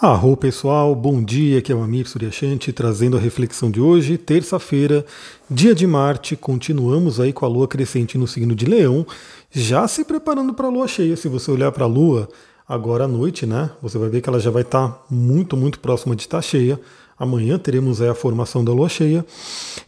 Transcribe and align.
Arro 0.00 0.36
pessoal, 0.36 0.92
bom 0.92 1.22
dia, 1.22 1.60
aqui 1.60 1.70
é 1.70 1.74
o 1.74 1.80
Amir 1.80 2.08
Suryashanti 2.08 2.72
trazendo 2.72 3.16
a 3.16 3.20
reflexão 3.20 3.70
de 3.70 3.80
hoje, 3.80 4.18
terça-feira, 4.18 5.06
dia 5.48 5.72
de 5.72 5.86
Marte, 5.86 6.34
continuamos 6.34 7.20
aí 7.20 7.32
com 7.32 7.44
a 7.44 7.48
Lua 7.48 7.68
crescente 7.68 8.18
no 8.18 8.26
signo 8.26 8.56
de 8.56 8.66
Leão, 8.66 9.06
já 9.52 9.86
se 9.86 10.04
preparando 10.04 10.52
para 10.52 10.66
a 10.66 10.70
Lua 10.70 10.88
cheia, 10.88 11.16
se 11.16 11.28
você 11.28 11.48
olhar 11.48 11.70
para 11.70 11.84
a 11.84 11.88
Lua 11.88 12.28
agora 12.68 13.04
à 13.04 13.08
noite, 13.08 13.46
né, 13.46 13.70
você 13.80 13.96
vai 13.96 14.08
ver 14.08 14.20
que 14.20 14.28
ela 14.28 14.40
já 14.40 14.50
vai 14.50 14.62
estar 14.62 14.88
tá 14.88 15.00
muito, 15.08 15.56
muito 15.56 15.78
próxima 15.78 16.16
de 16.16 16.22
estar 16.22 16.42
cheia, 16.42 16.78
amanhã 17.16 17.56
teremos 17.56 18.02
aí 18.02 18.08
a 18.08 18.16
formação 18.16 18.64
da 18.64 18.72
Lua 18.72 18.88
cheia, 18.88 19.24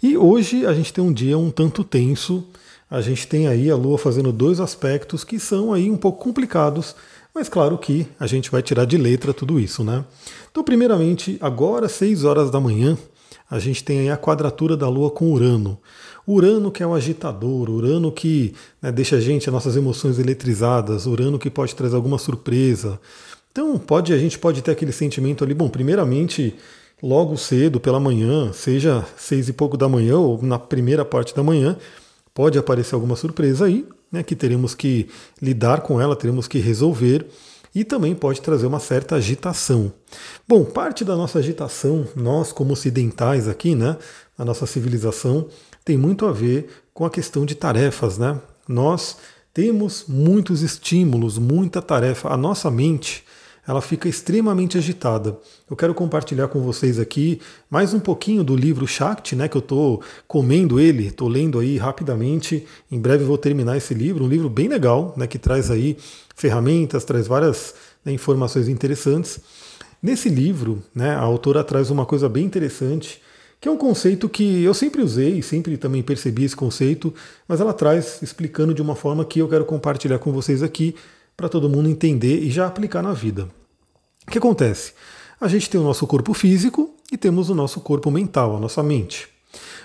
e 0.00 0.16
hoje 0.16 0.64
a 0.64 0.72
gente 0.72 0.92
tem 0.92 1.02
um 1.02 1.12
dia 1.12 1.36
um 1.36 1.50
tanto 1.50 1.82
tenso, 1.82 2.44
a 2.88 3.00
gente 3.00 3.26
tem 3.26 3.48
aí 3.48 3.68
a 3.68 3.74
Lua 3.74 3.98
fazendo 3.98 4.30
dois 4.30 4.60
aspectos 4.60 5.24
que 5.24 5.40
são 5.40 5.72
aí 5.72 5.90
um 5.90 5.96
pouco 5.96 6.22
complicados, 6.22 6.94
mas 7.36 7.50
claro 7.50 7.76
que 7.76 8.08
a 8.18 8.26
gente 8.26 8.50
vai 8.50 8.62
tirar 8.62 8.86
de 8.86 8.96
letra 8.96 9.34
tudo 9.34 9.60
isso, 9.60 9.84
né? 9.84 10.02
Então, 10.50 10.64
primeiramente, 10.64 11.36
agora, 11.38 11.86
6 11.86 12.24
horas 12.24 12.50
da 12.50 12.58
manhã, 12.58 12.96
a 13.50 13.58
gente 13.58 13.84
tem 13.84 14.10
a 14.10 14.16
quadratura 14.16 14.74
da 14.74 14.88
Lua 14.88 15.10
com 15.10 15.30
Urano. 15.30 15.78
Urano 16.26 16.70
que 16.70 16.82
é 16.82 16.86
o 16.86 16.94
agitador, 16.94 17.68
Urano 17.68 18.10
que 18.10 18.54
né, 18.80 18.90
deixa 18.90 19.16
a 19.16 19.20
gente, 19.20 19.50
as 19.50 19.52
nossas 19.52 19.76
emoções 19.76 20.18
eletrizadas, 20.18 21.04
Urano 21.04 21.38
que 21.38 21.50
pode 21.50 21.74
trazer 21.74 21.94
alguma 21.94 22.16
surpresa. 22.16 22.98
Então, 23.52 23.76
pode, 23.76 24.14
a 24.14 24.18
gente 24.18 24.38
pode 24.38 24.62
ter 24.62 24.70
aquele 24.70 24.90
sentimento 24.90 25.44
ali, 25.44 25.52
bom, 25.52 25.68
primeiramente, 25.68 26.54
logo 27.02 27.36
cedo, 27.36 27.78
pela 27.78 28.00
manhã, 28.00 28.50
seja 28.54 29.04
seis 29.14 29.46
e 29.46 29.52
pouco 29.52 29.76
da 29.76 29.90
manhã 29.90 30.16
ou 30.16 30.40
na 30.40 30.58
primeira 30.58 31.04
parte 31.04 31.36
da 31.36 31.42
manhã, 31.42 31.76
pode 32.32 32.58
aparecer 32.58 32.94
alguma 32.94 33.14
surpresa 33.14 33.66
aí 33.66 33.86
né, 34.16 34.22
que 34.22 34.34
teremos 34.34 34.74
que 34.74 35.08
lidar 35.40 35.82
com 35.82 36.00
ela, 36.00 36.16
teremos 36.16 36.48
que 36.48 36.58
resolver 36.58 37.26
e 37.74 37.84
também 37.84 38.14
pode 38.14 38.40
trazer 38.40 38.66
uma 38.66 38.80
certa 38.80 39.16
agitação. 39.16 39.92
Bom, 40.48 40.64
parte 40.64 41.04
da 41.04 41.14
nossa 41.14 41.38
agitação, 41.38 42.06
nós 42.16 42.50
como 42.50 42.72
ocidentais 42.72 43.46
aqui, 43.46 43.74
né, 43.74 43.98
na 44.38 44.44
nossa 44.44 44.66
civilização, 44.66 45.48
tem 45.84 45.96
muito 45.96 46.24
a 46.26 46.32
ver 46.32 46.68
com 46.94 47.04
a 47.04 47.10
questão 47.10 47.44
de 47.44 47.54
tarefas, 47.54 48.16
né? 48.16 48.40
Nós 48.66 49.18
temos 49.52 50.06
muitos 50.08 50.62
estímulos, 50.62 51.38
muita 51.38 51.80
tarefa. 51.80 52.30
A 52.30 52.36
nossa 52.36 52.70
mente, 52.70 53.22
ela 53.66 53.80
fica 53.80 54.08
extremamente 54.08 54.78
agitada. 54.78 55.36
Eu 55.68 55.76
quero 55.76 55.92
compartilhar 55.92 56.48
com 56.48 56.60
vocês 56.60 56.98
aqui 56.98 57.40
mais 57.68 57.92
um 57.92 57.98
pouquinho 57.98 58.44
do 58.44 58.54
livro 58.54 58.86
Shakti, 58.86 59.34
né, 59.34 59.48
que 59.48 59.56
eu 59.56 59.60
estou 59.60 60.02
comendo 60.28 60.78
ele, 60.78 61.08
estou 61.08 61.28
lendo 61.28 61.58
aí 61.58 61.76
rapidamente. 61.76 62.64
Em 62.90 63.00
breve 63.00 63.24
vou 63.24 63.36
terminar 63.36 63.76
esse 63.76 63.92
livro, 63.92 64.24
um 64.24 64.28
livro 64.28 64.48
bem 64.48 64.68
legal, 64.68 65.12
né, 65.16 65.26
que 65.26 65.38
traz 65.38 65.70
aí 65.70 65.96
ferramentas, 66.34 67.04
traz 67.04 67.26
várias 67.26 67.74
né, 68.04 68.12
informações 68.12 68.68
interessantes. 68.68 69.40
Nesse 70.00 70.28
livro, 70.28 70.82
né, 70.94 71.10
a 71.14 71.20
autora 71.20 71.64
traz 71.64 71.90
uma 71.90 72.06
coisa 72.06 72.28
bem 72.28 72.44
interessante, 72.44 73.20
que 73.60 73.68
é 73.68 73.72
um 73.72 73.76
conceito 73.76 74.28
que 74.28 74.62
eu 74.62 74.74
sempre 74.74 75.02
usei, 75.02 75.42
sempre 75.42 75.76
também 75.76 76.02
percebi 76.02 76.44
esse 76.44 76.54
conceito, 76.54 77.12
mas 77.48 77.60
ela 77.60 77.72
traz 77.72 78.22
explicando 78.22 78.74
de 78.74 78.82
uma 78.82 78.94
forma 78.94 79.24
que 79.24 79.40
eu 79.40 79.48
quero 79.48 79.64
compartilhar 79.64 80.18
com 80.18 80.30
vocês 80.30 80.62
aqui 80.62 80.94
para 81.36 81.48
todo 81.48 81.68
mundo 81.68 81.88
entender 81.88 82.42
e 82.42 82.50
já 82.50 82.66
aplicar 82.66 83.02
na 83.02 83.12
vida. 83.12 83.48
O 84.26 84.30
que 84.30 84.38
acontece? 84.38 84.92
A 85.40 85.48
gente 85.48 85.68
tem 85.68 85.80
o 85.80 85.84
nosso 85.84 86.06
corpo 86.06 86.32
físico 86.32 86.94
e 87.12 87.16
temos 87.16 87.50
o 87.50 87.54
nosso 87.54 87.80
corpo 87.80 88.10
mental, 88.10 88.56
a 88.56 88.60
nossa 88.60 88.82
mente. 88.82 89.28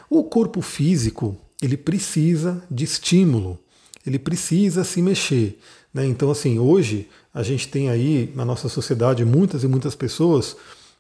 O 0.10 0.24
corpo 0.24 0.62
físico, 0.62 1.38
ele 1.62 1.78
precisa 1.78 2.64
de 2.72 2.84
estímulo, 2.86 3.60
ele 4.06 4.18
precisa 4.18 4.84
se 4.84 5.02
mexer. 5.02 5.60
Né? 5.94 6.06
Então, 6.06 6.32
assim, 6.32 6.58
hoje 6.58 7.10
a 7.34 7.44
gente 7.44 7.68
tem 7.68 7.90
aí 7.90 8.32
na 8.36 8.46
nossa 8.46 8.70
sociedade 8.70 9.26
muitas 9.26 9.64
e 9.64 9.68
muitas 9.68 9.94
pessoas 9.94 10.56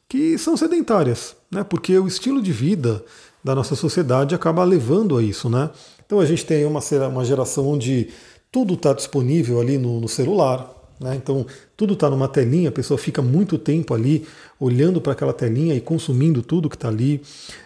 que 0.07 0.37
são 0.37 0.57
sedentárias, 0.57 1.35
né? 1.49 1.63
porque 1.63 1.97
o 1.97 2.07
estilo 2.07 2.41
de 2.41 2.51
vida 2.51 3.03
da 3.43 3.55
nossa 3.55 3.75
sociedade 3.75 4.35
acaba 4.35 4.63
levando 4.63 5.17
a 5.17 5.23
isso. 5.23 5.49
Né? 5.49 5.69
Então 6.11 6.19
a 6.19 6.25
gente 6.25 6.45
tem 6.45 6.65
uma, 6.65 6.81
geração 7.23 7.69
onde 7.69 8.09
tudo 8.51 8.73
está 8.73 8.91
disponível 8.91 9.61
ali 9.61 9.77
no, 9.77 10.01
no 10.01 10.09
celular, 10.09 10.69
né? 10.99 11.15
então 11.15 11.45
tudo 11.77 11.93
está 11.93 12.09
numa 12.09 12.27
telinha, 12.27 12.67
a 12.67 12.71
pessoa 12.73 12.97
fica 12.97 13.21
muito 13.21 13.57
tempo 13.57 13.93
ali 13.93 14.27
olhando 14.59 14.99
para 14.99 15.13
aquela 15.13 15.31
telinha 15.31 15.73
e 15.73 15.79
consumindo 15.79 16.41
tudo 16.41 16.69
que 16.69 16.75
está 16.75 16.89
ali. 16.89 17.21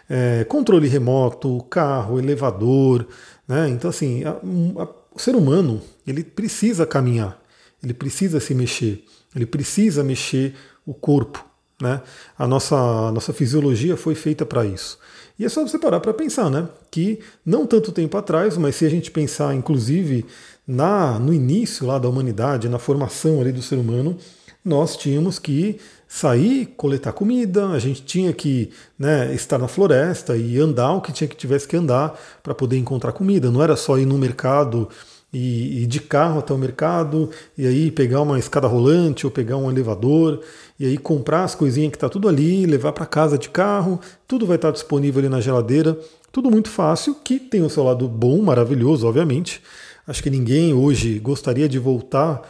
É, 0.07 0.43
controle 0.43 0.87
remoto, 0.87 1.59
carro, 1.71 2.19
elevador. 2.19 3.07
Né? 3.47 3.67
Então, 3.69 3.89
assim, 3.89 4.23
a, 4.23 4.29
a, 4.33 4.87
o 5.11 5.17
ser 5.17 5.35
humano 5.35 5.81
ele 6.05 6.23
precisa 6.23 6.85
caminhar, 6.85 7.41
ele 7.83 7.95
precisa 7.95 8.39
se 8.39 8.53
mexer, 8.53 9.03
ele 9.35 9.47
precisa 9.47 10.03
mexer 10.03 10.53
o 10.85 10.93
corpo. 10.93 11.43
Né? 11.81 11.99
A, 12.37 12.45
nossa, 12.45 12.75
a 12.75 13.11
nossa 13.11 13.33
fisiologia 13.33 13.97
foi 13.97 14.13
feita 14.13 14.45
para 14.45 14.63
isso. 14.63 14.99
E 15.37 15.45
é 15.45 15.49
só 15.49 15.61
você 15.61 15.77
parar 15.77 15.99
para 15.99 16.13
pensar, 16.13 16.49
né? 16.49 16.67
Que 16.89 17.19
não 17.45 17.67
tanto 17.67 17.91
tempo 17.91 18.17
atrás, 18.17 18.57
mas 18.57 18.75
se 18.75 18.85
a 18.85 18.89
gente 18.89 19.11
pensar, 19.11 19.53
inclusive, 19.53 20.25
na, 20.67 21.19
no 21.19 21.33
início 21.33 21.85
lá 21.85 21.99
da 21.99 22.07
humanidade, 22.07 22.69
na 22.69 22.79
formação 22.79 23.41
ali 23.41 23.51
do 23.51 23.61
ser 23.61 23.75
humano, 23.75 24.17
nós 24.63 24.95
tínhamos 24.95 25.37
que 25.37 25.79
sair, 26.07 26.67
coletar 26.77 27.11
comida, 27.11 27.69
a 27.69 27.79
gente 27.79 28.01
tinha 28.03 28.31
que 28.31 28.71
né, 28.97 29.33
estar 29.35 29.57
na 29.57 29.67
floresta 29.67 30.37
e 30.37 30.57
andar 30.57 30.93
o 30.93 31.01
que 31.01 31.11
tinha 31.11 31.27
que 31.27 31.35
tivesse 31.35 31.67
que 31.67 31.75
andar 31.75 32.19
para 32.41 32.55
poder 32.55 32.77
encontrar 32.77 33.11
comida. 33.11 33.51
Não 33.51 33.61
era 33.61 33.75
só 33.75 33.97
ir 33.97 34.05
no 34.05 34.17
mercado 34.17 34.89
e, 35.35 35.83
e 35.83 35.85
de 35.85 35.99
carro 35.99 36.39
até 36.39 36.53
o 36.53 36.57
mercado 36.57 37.29
e 37.57 37.67
aí 37.67 37.91
pegar 37.91 38.21
uma 38.21 38.39
escada 38.39 38.67
rolante 38.67 39.25
ou 39.25 39.31
pegar 39.31 39.57
um 39.57 39.69
elevador 39.69 40.39
e 40.79 40.85
aí 40.85 40.97
comprar 40.97 41.43
as 41.43 41.53
coisinhas 41.53 41.91
que 41.91 41.97
está 41.97 42.07
tudo 42.07 42.29
ali, 42.29 42.65
levar 42.65 42.93
para 42.93 43.05
casa 43.05 43.37
de 43.37 43.49
carro, 43.49 43.99
tudo 44.25 44.45
vai 44.45 44.55
estar 44.55 44.71
disponível 44.71 45.19
ali 45.19 45.27
na 45.27 45.41
geladeira, 45.41 45.99
tudo 46.31 46.49
muito 46.49 46.69
fácil, 46.69 47.15
que 47.15 47.37
tem 47.37 47.61
o 47.61 47.69
seu 47.69 47.83
lado 47.83 48.07
bom, 48.07 48.41
maravilhoso, 48.41 49.05
obviamente. 49.05 49.61
Acho 50.07 50.23
que 50.23 50.29
ninguém 50.29 50.73
hoje 50.73 51.19
gostaria 51.19 51.67
de 51.67 51.79
voltar 51.79 52.41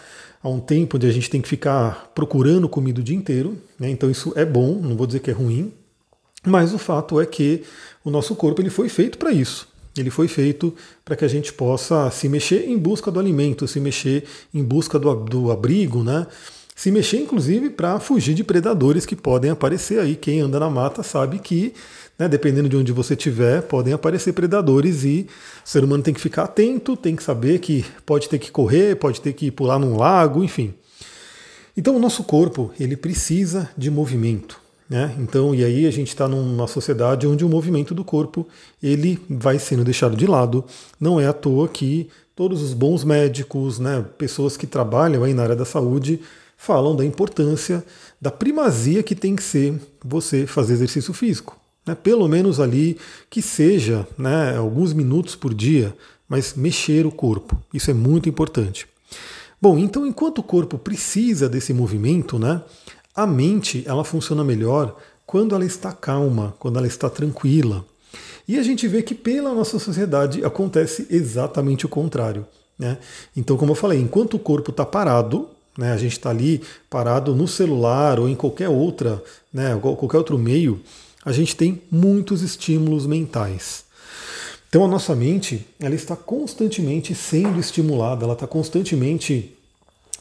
a 0.44 0.47
um 0.47 0.59
tempo 0.59 0.97
onde 0.97 1.07
a 1.07 1.12
gente 1.12 1.28
tem 1.28 1.41
que 1.41 1.50
ficar 1.50 2.12
procurando 2.13 2.69
comida 2.69 3.01
o 3.01 3.03
dia 3.03 3.18
inteiro, 3.18 3.57
né? 3.79 3.90
então 3.90 4.12
isso 4.12 4.31
é 4.35 4.45
bom, 4.45 4.79
não 4.79 4.95
vou 4.95 5.07
dizer 5.07 5.22
que 5.22 5.31
é 5.31 5.34
ruim, 5.34 5.74
mas 6.45 6.72
o 6.72 6.78
fato 6.78 7.19
é 7.19 7.25
que 7.25 7.63
o 8.03 8.12
nosso 8.12 8.35
corpo 8.35 8.62
ele 8.62 8.69
foi 8.69 8.90
feito 8.90 9.18
para 9.18 9.31
isso. 9.31 9.68
Ele 9.97 10.09
foi 10.09 10.28
feito 10.28 10.73
para 11.03 11.16
que 11.16 11.23
a 11.23 11.28
gente 11.28 11.53
possa 11.53 12.09
se 12.11 12.28
mexer 12.28 12.67
em 12.67 12.78
busca 12.78 13.09
do 13.09 13.19
alimento, 13.19 13.67
se 13.67 13.79
mexer 13.79 14.25
em 14.53 14.63
busca 14.63 15.00
do, 15.00 15.16
do 15.16 15.51
abrigo, 15.51 16.03
né? 16.03 16.28
se 16.75 16.91
mexer 16.91 17.22
inclusive 17.22 17.69
para 17.69 18.00
fugir 18.01 18.35
de 18.35 18.44
predadores 18.44 19.06
que 19.06 19.16
podem 19.16 19.50
aparecer 19.50 19.97
aí. 20.00 20.16
Quem 20.16 20.41
anda 20.41 20.59
na 20.59 20.69
mata 20.69 21.01
sabe 21.01 21.39
que, 21.39 21.73
né, 22.19 22.28
dependendo 22.28 22.67
de 22.67 22.75
onde 22.75 22.91
você 22.91 23.13
estiver, 23.13 23.61
podem 23.61 23.94
aparecer 23.94 24.33
predadores 24.33 25.06
e 25.06 25.25
o 25.66 25.67
ser 25.67 25.85
humano 25.85 26.03
tem 26.03 26.13
que 26.13 26.19
ficar 26.19 26.44
atento, 26.44 26.97
tem 26.97 27.16
que 27.16 27.23
saber 27.23 27.59
que 27.59 27.85
pode 28.06 28.27
ter 28.27 28.38
que 28.38 28.51
correr, 28.51 28.97
pode 28.97 29.22
ter 29.22 29.31
que 29.31 29.50
pular 29.50 29.79
num 29.79 29.95
lago, 29.95 30.44
enfim. 30.44 30.73
Então 31.77 31.95
o 31.95 32.00
nosso 32.00 32.25
corpo 32.25 32.72
ele 32.77 32.97
precisa 32.97 33.69
de 33.77 33.89
movimento. 33.89 34.65
Né? 34.90 35.16
Então, 35.19 35.56
e 35.56 35.63
aí 35.63 35.88
a 35.88 35.91
gente 35.91 36.09
está 36.09 36.28
numa 36.28 36.68
sociedade 36.68 37.25
onde 37.25 37.44
o 37.44 37.50
movimento 37.50 37.96
do 37.96 38.03
corpo 38.03 38.47
ele 38.81 39.19
vai 39.28 39.57
sendo 39.57 39.84
deixado 39.84 40.16
de 40.16 40.28
lado. 40.28 40.63
Não 41.00 41.19
é 41.19 41.28
à 41.28 41.34
toa 41.34 41.68
que 41.68 42.07
todos 42.35 42.62
os 42.62 42.73
bons 42.73 43.03
médicos, 43.03 43.79
né, 43.79 44.06
pessoas 44.18 44.56
que 44.56 44.68
trabalham 44.68 45.24
aí 45.24 45.34
na 45.34 45.44
área 45.44 45.56
da 45.56 45.66
saúde, 45.66 46.19
falam 46.57 46.95
da 46.95 47.03
importância, 47.03 47.84
da 48.22 48.29
primazia 48.29 49.01
que 49.01 49.16
tem 49.16 49.35
que 49.35 49.44
ser 49.44 49.79
você 50.03 50.45
fazer 50.45 50.74
exercício 50.74 51.13
físico. 51.13 51.57
Né? 51.85 51.95
Pelo 51.95 52.28
menos 52.28 52.59
ali 52.59 52.97
que 53.29 53.41
seja 53.41 54.07
né, 54.18 54.56
alguns 54.56 54.94
minutos 54.94 55.35
por 55.35 55.53
dia, 55.53 55.95
mas 56.28 56.53
mexer 56.56 57.06
o 57.06 57.12
corpo. 57.12 57.57
Isso 57.74 57.90
é 57.90 57.94
muito 57.94 58.29
importante. 58.29 58.88
Bom, 59.62 59.78
então 59.78 60.06
enquanto 60.06 60.40
o 60.40 60.44
corpo 60.44 60.78
precisa 60.78 61.47
desse 61.47 61.74
movimento, 61.74 62.38
né, 62.38 62.62
a 63.16 63.26
mente 63.26 63.84
ela 63.88 64.03
funciona 64.03 64.44
melhor 64.44 64.95
quando 65.25 65.56
ela 65.56 65.66
está 65.66 65.92
calma, 65.92 66.56
quando 66.60 66.78
ela 66.78 66.88
está 66.88 67.10
tranquila. 67.10 67.86
E 68.48 68.60
a 68.60 68.63
gente 68.63 68.88
vê 68.88 69.01
que 69.01 69.16
pela 69.16 69.54
nossa 69.54 69.80
sociedade 69.80 70.44
acontece 70.44 71.07
exatamente 71.10 71.86
o 71.86 71.89
contrário. 71.89 72.45
Né? 72.78 72.98
Então, 73.36 73.57
como 73.57 73.72
eu 73.72 73.75
falei, 73.75 74.00
enquanto 74.00 74.36
o 74.36 74.39
corpo 74.39 74.69
está 74.69 74.86
parado, 74.86 75.50
né? 75.78 75.92
A 75.92 75.98
gente 75.98 76.13
está 76.13 76.30
ali 76.30 76.62
parado 76.89 77.36
no 77.36 77.48
celular 77.48 78.19
ou 78.19 78.30
em 78.30 78.36
qualquer 78.36 78.69
outra, 78.69 79.22
né, 79.54 79.78
qualquer 79.81 80.18
outro 80.18 80.38
meio, 80.38 80.81
a 81.24 81.31
gente 81.31 81.56
tem 81.56 81.81
muitos 81.92 82.42
estímulos 82.42 83.06
mentais. 83.06 83.84
Então 84.69 84.84
a 84.84 84.88
nossa 84.88 85.16
mente 85.16 85.66
ela 85.80 85.95
está 85.95 86.16
constantemente 86.16 87.13
sendo 87.16 87.60
estimulada, 87.60 88.25
ela 88.25 88.34
está 88.34 88.48
constantemente 88.48 89.54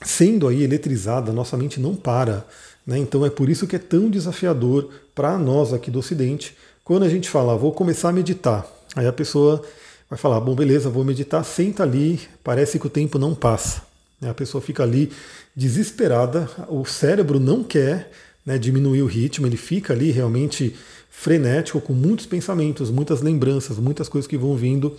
sendo 0.03 0.49
aí 0.49 0.63
eletrizada, 0.63 1.33
nossa 1.33 1.57
mente 1.57 1.81
não 1.81 1.95
para. 1.95 2.47
Né? 2.87 2.99
Então 2.99 3.25
é 3.25 3.31
por 3.31 3.49
isso 3.49 3.67
que 3.67 3.77
é 3.77 3.79
tão 3.79 4.11
desafiador 4.11 4.91
para 5.15 5.39
nós 5.39 5.73
aqui 5.73 5.91
do 5.91 5.99
Ocidente, 5.99 6.57
quando 6.85 7.05
a 7.05 7.09
gente 7.09 7.31
fala, 7.31 7.57
vou 7.57 7.73
começar 7.73 8.11
a 8.11 8.13
meditar. 8.13 8.67
Aí 8.95 9.07
a 9.07 9.13
pessoa 9.13 9.63
vai 10.09 10.19
falar, 10.19 10.41
bom, 10.41 10.55
beleza, 10.55 10.91
vou 10.91 11.05
meditar, 11.05 11.45
senta 11.45 11.83
ali, 11.83 12.21
parece 12.43 12.79
que 12.79 12.87
o 12.87 12.91
tempo 12.91 13.19
não 13.19 13.35
passa. 13.35 13.83
A 14.23 14.35
pessoa 14.35 14.61
fica 14.61 14.83
ali 14.83 15.11
desesperada, 15.55 16.49
o 16.69 16.85
cérebro 16.85 17.39
não 17.41 17.63
quer, 17.63 18.11
né, 18.45 18.59
diminuir 18.59 19.03
o 19.03 19.07
ritmo, 19.07 19.47
ele 19.47 19.57
fica 19.57 19.93
ali 19.93 20.11
realmente 20.11 20.75
frenético, 21.11 21.81
com 21.81 21.93
muitos 21.93 22.27
pensamentos, 22.27 22.91
muitas 22.91 23.23
lembranças, 23.23 23.79
muitas 23.79 24.09
coisas 24.09 24.27
que 24.29 24.37
vão 24.37 24.57
vindo, 24.57 24.97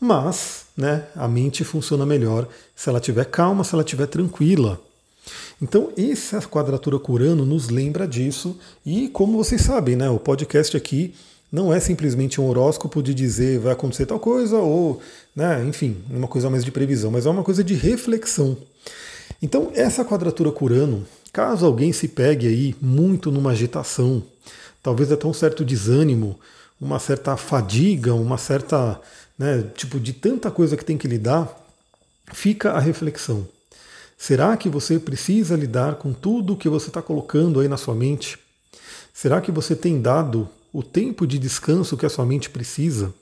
mas 0.00 0.66
né, 0.76 1.04
a 1.14 1.26
mente 1.26 1.64
funciona 1.64 2.06
melhor 2.06 2.48
se 2.74 2.88
ela 2.88 2.98
estiver 2.98 3.24
calma, 3.26 3.64
se 3.64 3.74
ela 3.74 3.82
estiver 3.82 4.06
tranquila. 4.06 4.80
Então, 5.60 5.90
essa 5.96 6.40
quadratura 6.42 6.98
curano 6.98 7.44
nos 7.44 7.68
lembra 7.68 8.06
disso, 8.06 8.56
e 8.86 9.08
como 9.08 9.36
vocês 9.36 9.60
sabem, 9.60 9.96
né, 9.96 10.08
o 10.08 10.18
podcast 10.18 10.76
aqui 10.76 11.14
não 11.50 11.72
é 11.72 11.80
simplesmente 11.80 12.40
um 12.40 12.46
horóscopo 12.46 13.02
de 13.02 13.12
dizer 13.12 13.58
vai 13.58 13.72
acontecer 13.72 14.06
tal 14.06 14.20
coisa, 14.20 14.56
ou, 14.58 15.00
né, 15.34 15.64
enfim, 15.66 15.96
uma 16.10 16.28
coisa 16.28 16.48
mais 16.48 16.64
de 16.64 16.70
previsão, 16.70 17.10
mas 17.10 17.26
é 17.26 17.30
uma 17.30 17.42
coisa 17.42 17.64
de 17.64 17.74
reflexão. 17.74 18.56
Então, 19.42 19.72
essa 19.74 20.04
quadratura 20.04 20.52
curano, 20.52 21.04
caso 21.32 21.66
alguém 21.66 21.92
se 21.92 22.06
pegue 22.06 22.46
aí 22.46 22.76
muito 22.80 23.32
numa 23.32 23.50
agitação, 23.50 24.22
talvez 24.80 25.10
até 25.10 25.26
um 25.26 25.32
certo 25.32 25.64
desânimo, 25.64 26.38
uma 26.80 27.00
certa 27.00 27.36
fadiga, 27.36 28.14
uma 28.14 28.38
certa, 28.38 29.00
né, 29.36 29.64
tipo, 29.74 29.98
de 29.98 30.12
tanta 30.12 30.52
coisa 30.52 30.76
que 30.76 30.84
tem 30.84 30.96
que 30.96 31.08
lidar, 31.08 31.52
fica 32.32 32.70
a 32.72 32.78
reflexão. 32.78 33.44
Será 34.20 34.56
que 34.56 34.68
você 34.68 34.98
precisa 34.98 35.54
lidar 35.54 35.94
com 35.94 36.12
tudo 36.12 36.56
que 36.56 36.68
você 36.68 36.88
está 36.88 37.00
colocando 37.00 37.60
aí 37.60 37.68
na 37.68 37.76
sua 37.76 37.94
mente? 37.94 38.36
Será 39.14 39.40
que 39.40 39.52
você 39.52 39.76
tem 39.76 40.02
dado 40.02 40.48
o 40.72 40.82
tempo 40.82 41.24
de 41.24 41.38
descanso 41.38 41.96
que 41.96 42.04
a 42.04 42.10
sua 42.10 42.26
mente 42.26 42.50
precisa? 42.50 43.14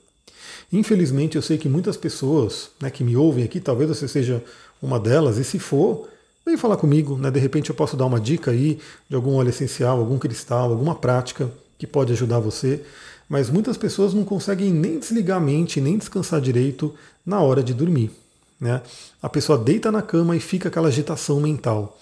Infelizmente, 0.73 1.35
eu 1.35 1.41
sei 1.41 1.59
que 1.59 1.69
muitas 1.69 1.95
pessoas 1.95 2.71
né, 2.81 2.89
que 2.89 3.03
me 3.03 3.15
ouvem 3.15 3.43
aqui, 3.43 3.59
talvez 3.59 3.89
você 3.89 4.07
seja 4.07 4.43
uma 4.81 4.99
delas, 4.99 5.37
e 5.37 5.43
se 5.43 5.59
for, 5.59 6.09
vem 6.43 6.57
falar 6.57 6.77
comigo, 6.77 7.15
né? 7.15 7.29
De 7.29 7.39
repente 7.39 7.69
eu 7.69 7.75
posso 7.75 7.95
dar 7.95 8.05
uma 8.05 8.19
dica 8.19 8.49
aí 8.49 8.79
de 9.07 9.15
algum 9.15 9.35
óleo 9.35 9.49
essencial, 9.49 9.99
algum 9.99 10.17
cristal, 10.17 10.71
alguma 10.71 10.95
prática 10.95 11.49
que 11.77 11.85
pode 11.85 12.11
ajudar 12.11 12.39
você. 12.39 12.83
Mas 13.29 13.51
muitas 13.51 13.77
pessoas 13.77 14.15
não 14.15 14.25
conseguem 14.25 14.73
nem 14.73 14.97
desligar 14.97 15.37
a 15.37 15.41
mente, 15.41 15.79
nem 15.79 15.97
descansar 15.97 16.41
direito 16.41 16.93
na 17.23 17.39
hora 17.39 17.61
de 17.61 17.73
dormir. 17.73 18.11
Né? 18.59 18.81
A 19.21 19.29
pessoa 19.29 19.57
deita 19.57 19.91
na 19.91 20.01
cama 20.01 20.35
e 20.35 20.39
fica 20.39 20.69
aquela 20.69 20.87
agitação 20.87 21.39
mental. 21.39 21.97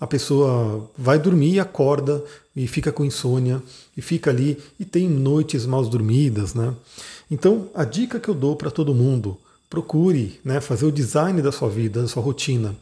A 0.00 0.06
pessoa 0.06 0.88
vai 0.96 1.18
dormir 1.18 1.54
e 1.54 1.60
acorda 1.60 2.24
e 2.56 2.66
fica 2.66 2.90
com 2.90 3.04
insônia 3.04 3.62
e 3.96 4.00
fica 4.00 4.30
ali 4.30 4.58
e 4.78 4.84
tem 4.84 5.08
noites 5.08 5.66
mal 5.66 5.84
dormidas. 5.84 6.54
Né? 6.54 6.74
Então, 7.30 7.68
a 7.74 7.84
dica 7.84 8.18
que 8.18 8.28
eu 8.28 8.34
dou 8.34 8.56
para 8.56 8.70
todo 8.70 8.94
mundo, 8.94 9.36
procure 9.70 10.40
né, 10.44 10.60
fazer 10.60 10.84
o 10.84 10.92
design 10.92 11.40
da 11.40 11.52
sua 11.52 11.68
vida, 11.68 12.02
da 12.02 12.08
sua 12.08 12.22
rotina. 12.22 12.74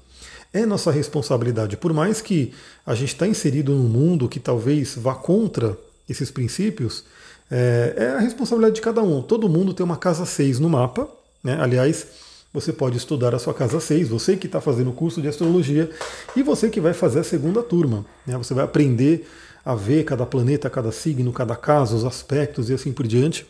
É 0.52 0.64
nossa 0.64 0.90
responsabilidade. 0.90 1.76
Por 1.76 1.92
mais 1.92 2.22
que 2.22 2.54
a 2.86 2.94
gente 2.94 3.12
está 3.12 3.26
inserido 3.26 3.74
num 3.74 3.88
mundo 3.88 4.28
que 4.28 4.40
talvez 4.40 4.96
vá 4.96 5.14
contra 5.14 5.76
esses 6.08 6.30
princípios, 6.30 7.04
é, 7.50 7.94
é, 7.96 8.08
a 8.10 8.18
responsabilidade 8.18 8.76
de 8.76 8.80
cada 8.80 9.02
um. 9.02 9.20
Todo 9.20 9.48
mundo 9.48 9.74
tem 9.74 9.84
uma 9.84 9.98
casa 9.98 10.24
6 10.24 10.58
no 10.58 10.70
mapa. 10.70 11.06
Né? 11.44 11.58
Aliás, 11.60 12.06
você 12.52 12.72
pode 12.72 12.96
estudar 12.96 13.34
a 13.34 13.38
sua 13.38 13.52
casa 13.52 13.78
6, 13.78 14.08
você 14.08 14.36
que 14.36 14.46
está 14.46 14.60
fazendo 14.60 14.90
o 14.90 14.94
curso 14.94 15.20
de 15.20 15.28
astrologia 15.28 15.90
e 16.34 16.42
você 16.42 16.70
que 16.70 16.80
vai 16.80 16.94
fazer 16.94 17.20
a 17.20 17.24
segunda 17.24 17.62
turma. 17.62 18.06
Né? 18.26 18.36
Você 18.38 18.54
vai 18.54 18.64
aprender 18.64 19.28
a 19.64 19.74
ver 19.74 20.04
cada 20.04 20.24
planeta, 20.24 20.70
cada 20.70 20.90
signo, 20.90 21.32
cada 21.32 21.54
casa, 21.54 21.94
os 21.94 22.04
aspectos 22.04 22.70
e 22.70 22.74
assim 22.74 22.92
por 22.92 23.06
diante. 23.06 23.46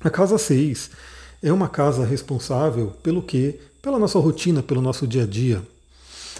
A 0.00 0.08
casa 0.08 0.38
6 0.38 0.90
é 1.42 1.52
uma 1.52 1.68
casa 1.68 2.04
responsável 2.04 2.92
pelo 3.02 3.22
quê? 3.22 3.58
Pela 3.82 3.98
nossa 3.98 4.18
rotina, 4.20 4.62
pelo 4.62 4.80
nosso 4.80 5.06
dia 5.06 5.24
a 5.24 5.26
dia. 5.26 5.62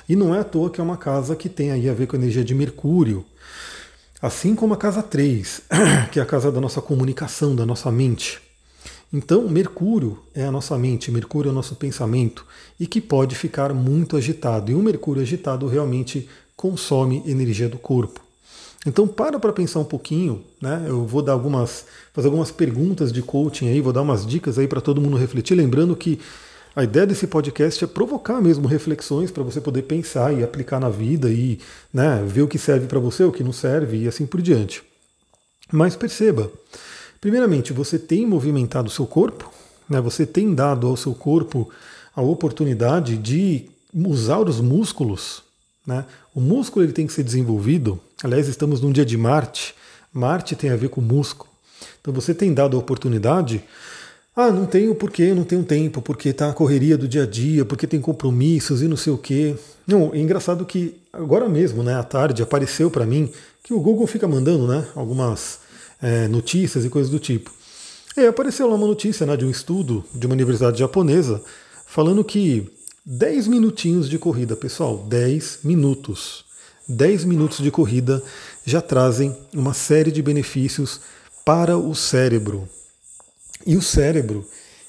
E 0.08 0.14
não 0.14 0.34
é 0.34 0.40
à 0.40 0.44
toa 0.44 0.70
que 0.70 0.81
é 0.81 0.84
uma 0.84 0.96
casa 0.96 1.34
que 1.34 1.49
tem 1.49 1.73
aí 1.73 1.88
a 1.88 1.94
ver 1.94 2.06
com 2.06 2.14
a 2.14 2.19
energia 2.19 2.44
de 2.44 2.55
Mercúrio. 2.55 3.25
Assim 4.20 4.55
como 4.55 4.75
a 4.75 4.76
casa 4.76 5.02
3, 5.02 5.62
que 6.12 6.20
é 6.20 6.23
a 6.23 6.26
casa 6.26 6.52
da 6.52 6.61
nossa 6.61 6.81
comunicação, 6.81 7.56
da 7.56 7.67
nossa 7.67 7.90
mente. 7.90 8.40
Então, 9.12 9.46
Mercúrio 9.48 10.18
é 10.34 10.44
a 10.44 10.50
nossa 10.50 10.78
mente, 10.78 11.10
Mercúrio 11.10 11.50
é 11.50 11.52
o 11.52 11.54
nosso 11.54 11.76
pensamento 11.76 12.46
e 12.80 12.86
que 12.86 13.00
pode 13.00 13.34
ficar 13.34 13.74
muito 13.74 14.16
agitado. 14.16 14.72
E 14.72 14.74
um 14.74 14.82
Mercúrio 14.82 15.22
agitado 15.22 15.66
realmente 15.66 16.28
consome 16.56 17.22
energia 17.26 17.68
do 17.68 17.76
corpo. 17.76 18.20
Então, 18.86 19.06
para 19.06 19.38
para 19.38 19.52
pensar 19.52 19.80
um 19.80 19.84
pouquinho, 19.84 20.42
né? 20.60 20.84
Eu 20.88 21.06
vou 21.06 21.22
dar 21.22 21.32
algumas, 21.32 21.84
fazer 22.12 22.28
algumas 22.28 22.50
perguntas 22.50 23.12
de 23.12 23.22
coaching 23.22 23.68
aí, 23.68 23.80
vou 23.80 23.92
dar 23.92 24.02
umas 24.02 24.26
dicas 24.26 24.58
aí 24.58 24.66
para 24.66 24.80
todo 24.80 25.00
mundo 25.00 25.16
refletir, 25.16 25.54
lembrando 25.54 25.94
que 25.94 26.18
a 26.74 26.82
ideia 26.82 27.06
desse 27.06 27.26
podcast 27.26 27.84
é 27.84 27.86
provocar 27.86 28.40
mesmo 28.40 28.66
reflexões 28.66 29.30
para 29.30 29.42
você 29.42 29.60
poder 29.60 29.82
pensar 29.82 30.32
e 30.32 30.42
aplicar 30.42 30.80
na 30.80 30.88
vida 30.88 31.30
e 31.30 31.60
né, 31.92 32.24
ver 32.26 32.42
o 32.42 32.48
que 32.48 32.58
serve 32.58 32.86
para 32.86 32.98
você, 32.98 33.22
o 33.22 33.30
que 33.30 33.44
não 33.44 33.52
serve 33.52 33.98
e 33.98 34.08
assim 34.08 34.24
por 34.24 34.40
diante. 34.40 34.82
Mas 35.70 35.94
perceba, 35.94 36.50
Primeiramente, 37.22 37.72
você 37.72 38.00
tem 38.00 38.26
movimentado 38.26 38.88
o 38.88 38.90
seu 38.90 39.06
corpo, 39.06 39.48
né? 39.88 40.00
você 40.00 40.26
tem 40.26 40.52
dado 40.52 40.88
ao 40.88 40.96
seu 40.96 41.14
corpo 41.14 41.70
a 42.16 42.20
oportunidade 42.20 43.16
de 43.16 43.66
usar 43.94 44.40
os 44.40 44.60
músculos. 44.60 45.40
Né? 45.86 46.04
O 46.34 46.40
músculo 46.40 46.84
ele 46.84 46.92
tem 46.92 47.06
que 47.06 47.12
ser 47.12 47.22
desenvolvido. 47.22 48.00
Aliás, 48.24 48.48
estamos 48.48 48.80
num 48.80 48.90
dia 48.90 49.04
de 49.04 49.16
Marte. 49.16 49.72
Marte 50.12 50.56
tem 50.56 50.70
a 50.70 50.76
ver 50.76 50.88
com 50.88 51.00
músculo. 51.00 51.48
Então 52.00 52.12
você 52.12 52.34
tem 52.34 52.52
dado 52.52 52.76
a 52.76 52.80
oportunidade. 52.80 53.62
Ah, 54.34 54.50
não 54.50 54.66
tenho 54.66 54.92
porque 54.92 55.32
não 55.32 55.44
tenho 55.44 55.62
tempo, 55.62 56.02
porque 56.02 56.30
está 56.30 56.50
a 56.50 56.52
correria 56.52 56.98
do 56.98 57.06
dia 57.06 57.22
a 57.22 57.26
dia, 57.26 57.64
porque 57.64 57.86
tem 57.86 58.00
compromissos 58.00 58.82
e 58.82 58.88
não 58.88 58.96
sei 58.96 59.12
o 59.12 59.19
quê. 59.19 59.54
Não, 59.86 60.12
é 60.12 60.19
engraçado 60.19 60.66
que 60.66 60.96
agora 61.12 61.48
mesmo, 61.48 61.84
né, 61.84 61.94
à 61.94 62.02
tarde, 62.02 62.42
apareceu 62.42 62.90
para 62.90 63.06
mim 63.06 63.30
que 63.62 63.72
o 63.72 63.78
Google 63.78 64.08
fica 64.08 64.26
mandando, 64.26 64.66
né, 64.66 64.88
algumas 64.96 65.61
é, 66.02 66.26
notícias 66.26 66.84
e 66.84 66.90
coisas 66.90 67.10
do 67.10 67.19
tipo. 67.19 67.50
E 68.16 68.26
apareceu 68.26 68.69
lá 68.69 68.75
uma 68.75 68.87
notícia 68.87 69.25
né, 69.25 69.37
de 69.37 69.44
um 69.44 69.50
estudo 69.50 70.04
de 70.12 70.26
uma 70.26 70.34
universidade 70.34 70.78
japonesa 70.78 71.40
falando 71.87 72.22
que 72.25 72.70
10 73.06 73.49
minutinhos 73.49 74.08
de 74.08 74.19
corrida, 74.19 74.54
pessoal, 74.54 74.99
10 75.08 75.60
minutos. 75.64 76.44
10 76.88 77.25
minutos 77.25 77.58
de 77.58 77.70
corrida 77.70 78.22
já 78.64 78.81
trazem 78.81 79.34
uma 79.54 79.72
série 79.72 80.10
de 80.10 80.20
benefícios 80.20 81.00
para 81.44 81.76
o 81.76 81.94
cérebro. 81.94 82.69
E 83.66 83.76
o 83.76 83.82
cérebro, 83.82 84.44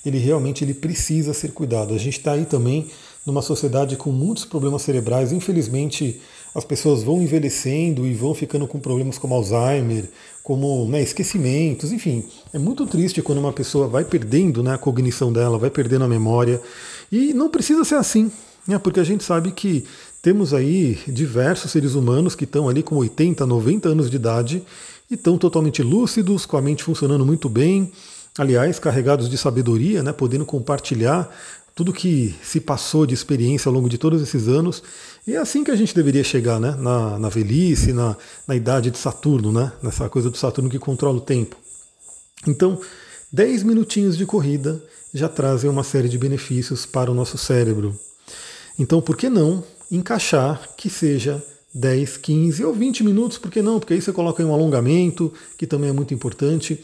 ele 0.06 0.18
realmente 0.18 0.64
ele 0.64 0.74
precisa 0.74 1.34
ser 1.34 1.52
cuidado. 1.52 1.94
A 1.94 1.98
gente 1.98 2.18
está 2.18 2.34
aí 2.34 2.46
também 2.46 2.90
numa 3.26 3.42
sociedade 3.42 3.96
com 3.96 4.12
muitos 4.12 4.44
problemas 4.44 4.82
cerebrais. 4.82 5.32
Infelizmente, 5.32 6.22
as 6.54 6.66
pessoas 6.66 7.04
vão 7.04 7.22
envelhecendo 7.22 8.06
e 8.06 8.14
vão 8.14 8.34
ficando 8.34 8.68
com 8.68 8.80
problemas 8.80 9.18
como 9.18 9.34
Alzheimer, 9.34 10.10
como 10.44 10.86
né, 10.90 11.02
esquecimentos, 11.02 11.94
enfim. 11.94 12.24
É 12.52 12.60
muito 12.60 12.86
triste 12.86 13.22
quando 13.22 13.38
uma 13.38 13.54
pessoa 13.54 13.88
vai 13.88 14.04
perdendo 14.04 14.62
né, 14.62 14.74
a 14.74 14.78
cognição 14.78 15.32
dela, 15.32 15.58
vai 15.58 15.70
perdendo 15.70 16.04
a 16.04 16.08
memória. 16.08 16.62
E 17.10 17.34
não 17.34 17.50
precisa 17.50 17.86
ser 17.86 17.96
assim, 17.96 18.30
né, 18.68 18.78
porque 18.78 19.00
a 19.00 19.04
gente 19.06 19.24
sabe 19.24 19.54
que 19.54 19.86
temos 20.22 20.54
aí 20.54 21.00
diversos 21.08 21.72
seres 21.72 21.96
humanos 21.96 22.36
que 22.36 22.44
estão 22.44 22.68
ali 22.68 22.84
com 22.84 22.96
80, 22.96 23.46
90 23.46 23.90
anos 23.90 24.10
de 24.10 24.18
idade 24.18 24.64
e 25.10 25.14
estão 25.14 25.38
totalmente 25.38 25.82
lúcidos, 25.82 26.46
com 26.46 26.58
a 26.58 26.62
mente 26.62 26.84
funcionando 26.84 27.26
muito 27.26 27.48
bem, 27.48 27.92
aliás, 28.38 28.80
carregados 28.80 29.30
de 29.30 29.38
sabedoria, 29.38 30.04
né, 30.04 30.12
podendo 30.12 30.46
compartilhar 30.46 31.34
tudo 31.76 31.92
que 31.92 32.36
se 32.44 32.60
passou 32.60 33.06
de 33.06 33.14
experiência 33.14 33.68
ao 33.68 33.74
longo 33.74 33.90
de 33.90 33.98
todos 33.98 34.22
esses 34.22 34.48
anos. 34.48 34.84
E 35.26 35.34
é 35.34 35.38
assim 35.38 35.64
que 35.64 35.72
a 35.72 35.76
gente 35.76 35.96
deveria 35.96 36.24
chegar, 36.24 36.60
né? 36.60 36.76
Na, 36.78 37.18
na 37.18 37.30
velhice, 37.30 37.94
na, 37.94 38.16
na 38.48 38.56
idade 38.56 38.92
de 38.92 38.98
Saturno, 38.98 39.52
né? 39.52 39.72
Nessa 39.82 40.08
coisa 40.08 40.30
do 40.30 40.38
Saturno 40.38 40.70
que 40.70 40.78
controla 40.78 41.18
o 41.18 41.22
tempo. 41.22 41.56
Então, 42.48 42.80
10 43.32 43.64
minutinhos 43.64 44.18
de 44.18 44.26
corrida 44.26 44.84
já 45.14 45.28
trazem 45.28 45.70
uma 45.70 45.84
série 45.84 46.10
de 46.10 46.18
benefícios 46.18 46.86
para 46.86 47.12
o 47.12 47.16
nosso 47.16 47.38
cérebro. 47.38 47.98
Então, 48.78 49.02
por 49.02 49.18
que 49.18 49.30
não 49.30 49.64
encaixar 49.92 50.70
que 50.76 50.90
seja 50.90 51.44
10, 51.74 52.18
15 52.18 52.66
ou 52.66 52.74
20 52.74 53.04
minutos? 53.04 53.38
Por 53.38 53.50
que 53.50 53.62
não? 53.62 53.80
Porque 53.80 53.94
aí 53.94 54.02
você 54.02 54.12
coloca 54.12 54.44
aí 54.44 54.48
um 54.48 54.54
alongamento, 54.54 55.34
que 55.58 55.66
também 55.66 55.90
é 55.90 55.94
muito 55.94 56.14
importante 56.14 56.84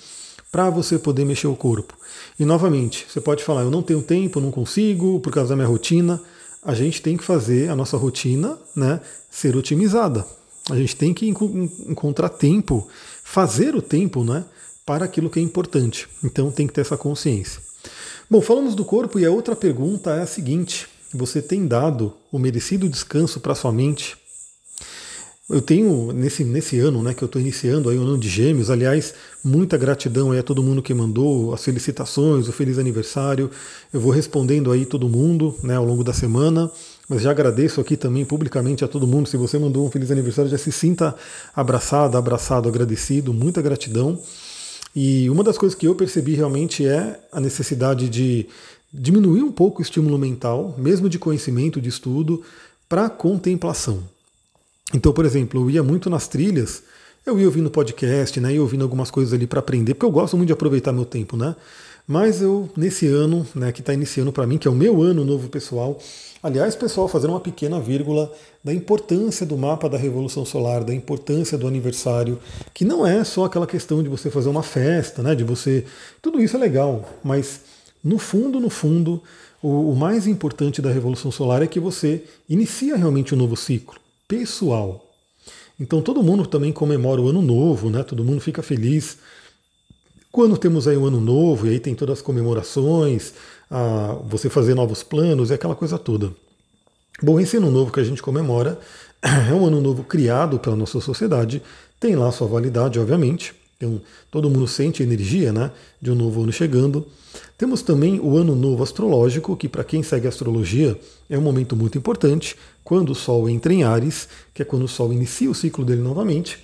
para 0.51 0.69
você 0.69 0.97
poder 0.97 1.25
mexer 1.25 1.47
o 1.47 1.55
corpo. 1.55 1.93
E 2.39 2.45
novamente, 2.45 3.05
você 3.07 3.21
pode 3.21 3.43
falar, 3.43 3.61
eu 3.61 3.71
não 3.71 3.81
tenho 3.81 4.01
tempo, 4.01 4.41
não 4.41 4.51
consigo, 4.51 5.19
por 5.19 5.31
causa 5.31 5.49
da 5.49 5.55
minha 5.55 5.67
rotina. 5.67 6.21
A 6.63 6.73
gente 6.73 7.01
tem 7.01 7.15
que 7.15 7.23
fazer 7.23 7.69
a 7.69 7.75
nossa 7.75 7.97
rotina 7.97 8.57
né, 8.75 8.99
ser 9.29 9.55
otimizada. 9.55 10.25
A 10.69 10.75
gente 10.75 10.95
tem 10.95 11.13
que 11.13 11.27
encontrar 11.27 12.29
tempo, 12.29 12.87
fazer 13.23 13.75
o 13.75 13.81
tempo 13.81 14.23
né, 14.23 14.43
para 14.85 15.05
aquilo 15.05 15.29
que 15.29 15.39
é 15.39 15.43
importante. 15.43 16.07
Então 16.23 16.51
tem 16.51 16.67
que 16.67 16.73
ter 16.73 16.81
essa 16.81 16.97
consciência. 16.97 17.61
Bom, 18.29 18.41
falamos 18.41 18.75
do 18.75 18.85
corpo 18.85 19.19
e 19.19 19.25
a 19.25 19.31
outra 19.31 19.55
pergunta 19.55 20.11
é 20.11 20.21
a 20.21 20.27
seguinte: 20.27 20.87
você 21.13 21.41
tem 21.41 21.67
dado 21.67 22.13
o 22.31 22.37
merecido 22.37 22.89
descanso 22.89 23.39
para 23.39 23.55
sua 23.55 23.71
mente? 23.71 24.17
Eu 25.49 25.63
tenho, 25.63 26.13
nesse, 26.13 26.43
nesse 26.43 26.77
ano 26.77 27.01
né, 27.01 27.11
que 27.11 27.23
eu 27.23 27.25
estou 27.25 27.41
iniciando 27.41 27.89
aí 27.89 27.97
o 27.97 28.03
ano 28.03 28.19
de 28.19 28.29
gêmeos, 28.29 28.69
aliás, 28.69 29.15
muita 29.43 29.77
gratidão 29.77 30.31
a 30.31 30.43
todo 30.43 30.61
mundo 30.61 30.79
que 30.79 30.93
mandou 30.93 31.51
as 31.55 31.63
felicitações, 31.63 32.47
o 32.47 32.51
feliz 32.51 32.77
aniversário. 32.77 33.49
Eu 33.91 33.99
vou 33.99 34.11
respondendo 34.11 34.71
aí 34.71 34.85
todo 34.85 35.09
mundo 35.09 35.55
né, 35.63 35.75
ao 35.75 35.83
longo 35.83 36.03
da 36.03 36.13
semana. 36.13 36.69
mas 37.09 37.23
já 37.23 37.31
agradeço 37.31 37.81
aqui 37.81 37.97
também 37.97 38.23
publicamente 38.25 38.85
a 38.85 38.87
todo 38.87 39.07
mundo. 39.07 39.27
Se 39.27 39.37
você 39.37 39.57
mandou 39.57 39.87
um 39.87 39.89
feliz 39.89 40.11
aniversário, 40.11 40.51
já 40.51 40.57
se 40.57 40.71
sinta 40.71 41.15
abraçado, 41.55 42.15
abraçado, 42.15 42.69
agradecido, 42.69 43.33
muita 43.33 43.59
gratidão. 43.59 44.21
E 44.95 45.31
uma 45.31 45.43
das 45.43 45.57
coisas 45.57 45.75
que 45.75 45.87
eu 45.87 45.95
percebi 45.95 46.35
realmente 46.35 46.85
é 46.85 47.19
a 47.31 47.39
necessidade 47.39 48.07
de 48.07 48.45
diminuir 48.93 49.41
um 49.41 49.51
pouco 49.51 49.79
o 49.79 49.81
estímulo 49.81 50.19
mental, 50.19 50.75
mesmo 50.77 51.09
de 51.09 51.17
conhecimento, 51.17 51.81
de 51.81 51.89
estudo, 51.89 52.43
para 52.87 53.09
contemplação. 53.09 54.03
Então, 54.93 55.13
por 55.13 55.25
exemplo, 55.25 55.61
eu 55.61 55.69
ia 55.69 55.83
muito 55.83 56.09
nas 56.09 56.27
trilhas, 56.27 56.83
eu 57.25 57.39
ia 57.39 57.45
ouvindo 57.45 57.69
podcast, 57.69 58.39
né, 58.39 58.53
ia 58.53 58.61
ouvindo 58.61 58.83
algumas 58.83 59.11
coisas 59.11 59.33
ali 59.33 59.45
para 59.45 59.59
aprender, 59.59 59.93
porque 59.93 60.05
eu 60.05 60.11
gosto 60.11 60.35
muito 60.35 60.47
de 60.47 60.53
aproveitar 60.53 60.91
meu 60.91 61.05
tempo, 61.05 61.37
né? 61.37 61.55
Mas 62.07 62.41
eu, 62.41 62.67
nesse 62.75 63.05
ano, 63.05 63.45
né, 63.53 63.71
que 63.71 63.81
está 63.81 63.93
iniciando 63.93 64.31
para 64.31 64.47
mim, 64.47 64.57
que 64.57 64.67
é 64.67 64.71
o 64.71 64.73
meu 64.73 65.03
ano 65.03 65.23
novo 65.23 65.47
pessoal, 65.47 65.99
aliás, 66.41 66.75
pessoal, 66.75 67.07
fazer 67.07 67.27
uma 67.27 67.39
pequena 67.39 67.79
vírgula 67.79 68.33
da 68.63 68.73
importância 68.73 69.45
do 69.45 69.55
mapa 69.55 69.87
da 69.87 69.95
Revolução 69.95 70.43
Solar, 70.43 70.83
da 70.83 70.91
importância 70.91 71.55
do 71.55 71.67
aniversário, 71.67 72.39
que 72.73 72.83
não 72.83 73.05
é 73.05 73.23
só 73.23 73.45
aquela 73.45 73.67
questão 73.67 74.01
de 74.01 74.09
você 74.09 74.31
fazer 74.31 74.49
uma 74.49 74.63
festa, 74.63 75.21
né, 75.21 75.35
de 75.35 75.43
você. 75.43 75.85
Tudo 76.19 76.41
isso 76.41 76.57
é 76.57 76.59
legal, 76.59 77.07
mas 77.23 77.61
no 78.03 78.17
fundo, 78.17 78.59
no 78.59 78.71
fundo, 78.71 79.21
o, 79.61 79.91
o 79.91 79.95
mais 79.95 80.25
importante 80.25 80.81
da 80.81 80.89
Revolução 80.89 81.31
Solar 81.31 81.61
é 81.61 81.67
que 81.67 81.79
você 81.79 82.23
inicia 82.49 82.95
realmente 82.95 83.35
um 83.35 83.37
novo 83.37 83.55
ciclo 83.55 83.99
pessoal. 84.29 85.11
Então 85.79 86.01
todo 86.01 86.21
mundo 86.21 86.45
também 86.45 86.71
comemora 86.71 87.19
o 87.19 87.29
ano 87.29 87.41
novo, 87.41 87.89
né? 87.89 88.03
Todo 88.03 88.23
mundo 88.23 88.39
fica 88.39 88.61
feliz 88.61 89.17
quando 90.31 90.55
temos 90.55 90.87
aí 90.87 90.95
o 90.95 91.05
ano 91.07 91.19
novo 91.19 91.65
e 91.65 91.71
aí 91.71 91.79
tem 91.79 91.95
todas 91.95 92.19
as 92.19 92.21
comemorações, 92.21 93.33
a, 93.69 94.15
você 94.23 94.47
fazer 94.47 94.75
novos 94.75 95.01
planos 95.01 95.49
e 95.49 95.53
aquela 95.53 95.75
coisa 95.75 95.97
toda. 95.97 96.31
Bom, 97.21 97.39
esse 97.39 97.57
ano 97.57 97.71
novo 97.71 97.91
que 97.91 97.99
a 97.99 98.03
gente 98.03 98.21
comemora 98.21 98.79
é 99.49 99.53
um 99.53 99.65
ano 99.65 99.81
novo 99.81 100.03
criado 100.03 100.59
pela 100.59 100.75
nossa 100.75 101.01
sociedade, 101.01 101.61
tem 101.99 102.15
lá 102.15 102.31
sua 102.31 102.47
validade, 102.47 102.99
obviamente. 102.99 103.55
Então, 103.77 104.01
todo 104.29 104.49
mundo 104.49 104.67
sente 104.67 105.01
a 105.01 105.05
energia 105.05 105.53
né, 105.53 105.71
de 106.01 106.11
um 106.11 106.15
novo 106.15 106.43
ano 106.43 106.51
chegando. 106.51 107.07
Temos 107.57 107.81
também 107.81 108.19
o 108.19 108.37
ano 108.37 108.53
novo 108.53 108.83
astrológico, 108.83 109.55
que 109.55 109.69
para 109.69 109.85
quem 109.85 110.03
segue 110.03 110.27
astrologia 110.27 110.99
é 111.29 111.37
um 111.37 111.41
momento 111.41 111.77
muito 111.77 111.97
importante, 111.97 112.57
quando 112.89 113.11
o 113.11 113.15
Sol 113.15 113.47
entra 113.47 113.71
em 113.71 113.83
Ares, 113.83 114.27
que 114.51 114.63
é 114.63 114.65
quando 114.65 114.85
o 114.85 114.87
Sol 114.87 115.13
inicia 115.13 115.47
o 115.47 115.53
ciclo 115.53 115.85
dele 115.85 116.01
novamente. 116.01 116.57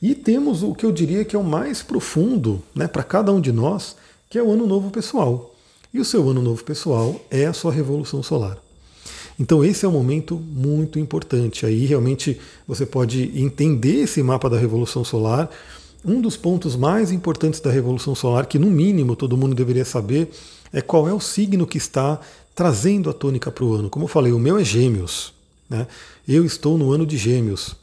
E 0.00 0.14
temos 0.14 0.62
o 0.62 0.74
que 0.74 0.86
eu 0.86 0.90
diria 0.90 1.26
que 1.26 1.36
é 1.36 1.38
o 1.38 1.44
mais 1.44 1.82
profundo 1.82 2.62
né, 2.74 2.88
para 2.88 3.02
cada 3.02 3.30
um 3.30 3.38
de 3.38 3.52
nós, 3.52 3.94
que 4.30 4.38
é 4.38 4.42
o 4.42 4.50
ano 4.50 4.66
novo 4.66 4.90
pessoal. 4.90 5.54
E 5.92 6.00
o 6.00 6.06
seu 6.06 6.26
ano 6.26 6.40
novo 6.40 6.64
pessoal 6.64 7.20
é 7.30 7.44
a 7.44 7.52
sua 7.52 7.70
revolução 7.70 8.22
solar. 8.22 8.56
Então 9.38 9.62
esse 9.62 9.84
é 9.84 9.88
um 9.88 9.92
momento 9.92 10.36
muito 10.36 10.98
importante. 10.98 11.66
Aí 11.66 11.84
realmente 11.84 12.40
você 12.66 12.86
pode 12.86 13.30
entender 13.38 14.04
esse 14.04 14.22
mapa 14.22 14.48
da 14.48 14.56
revolução 14.56 15.04
solar 15.04 15.50
um 16.02 16.18
dos 16.18 16.34
pontos 16.34 16.76
mais 16.76 17.12
importantes 17.12 17.60
da 17.60 17.72
Revolução 17.72 18.14
Solar, 18.14 18.46
que 18.46 18.56
no 18.56 18.70
mínimo 18.70 19.16
todo 19.16 19.36
mundo 19.36 19.52
deveria 19.52 19.84
saber, 19.84 20.30
é 20.72 20.80
qual 20.80 21.08
é 21.08 21.12
o 21.12 21.18
signo 21.18 21.66
que 21.66 21.76
está 21.76 22.20
trazendo 22.54 23.10
a 23.10 23.12
tônica 23.12 23.50
para 23.50 23.64
o 23.64 23.74
ano. 23.74 23.90
Como 23.90 24.04
eu 24.04 24.08
falei, 24.08 24.32
o 24.32 24.38
meu 24.38 24.56
é 24.56 24.64
Gêmeos. 24.64 25.36
Né? 25.68 25.86
Eu 26.26 26.44
estou 26.44 26.78
no 26.78 26.92
ano 26.92 27.06
de 27.06 27.16
Gêmeos. 27.16 27.74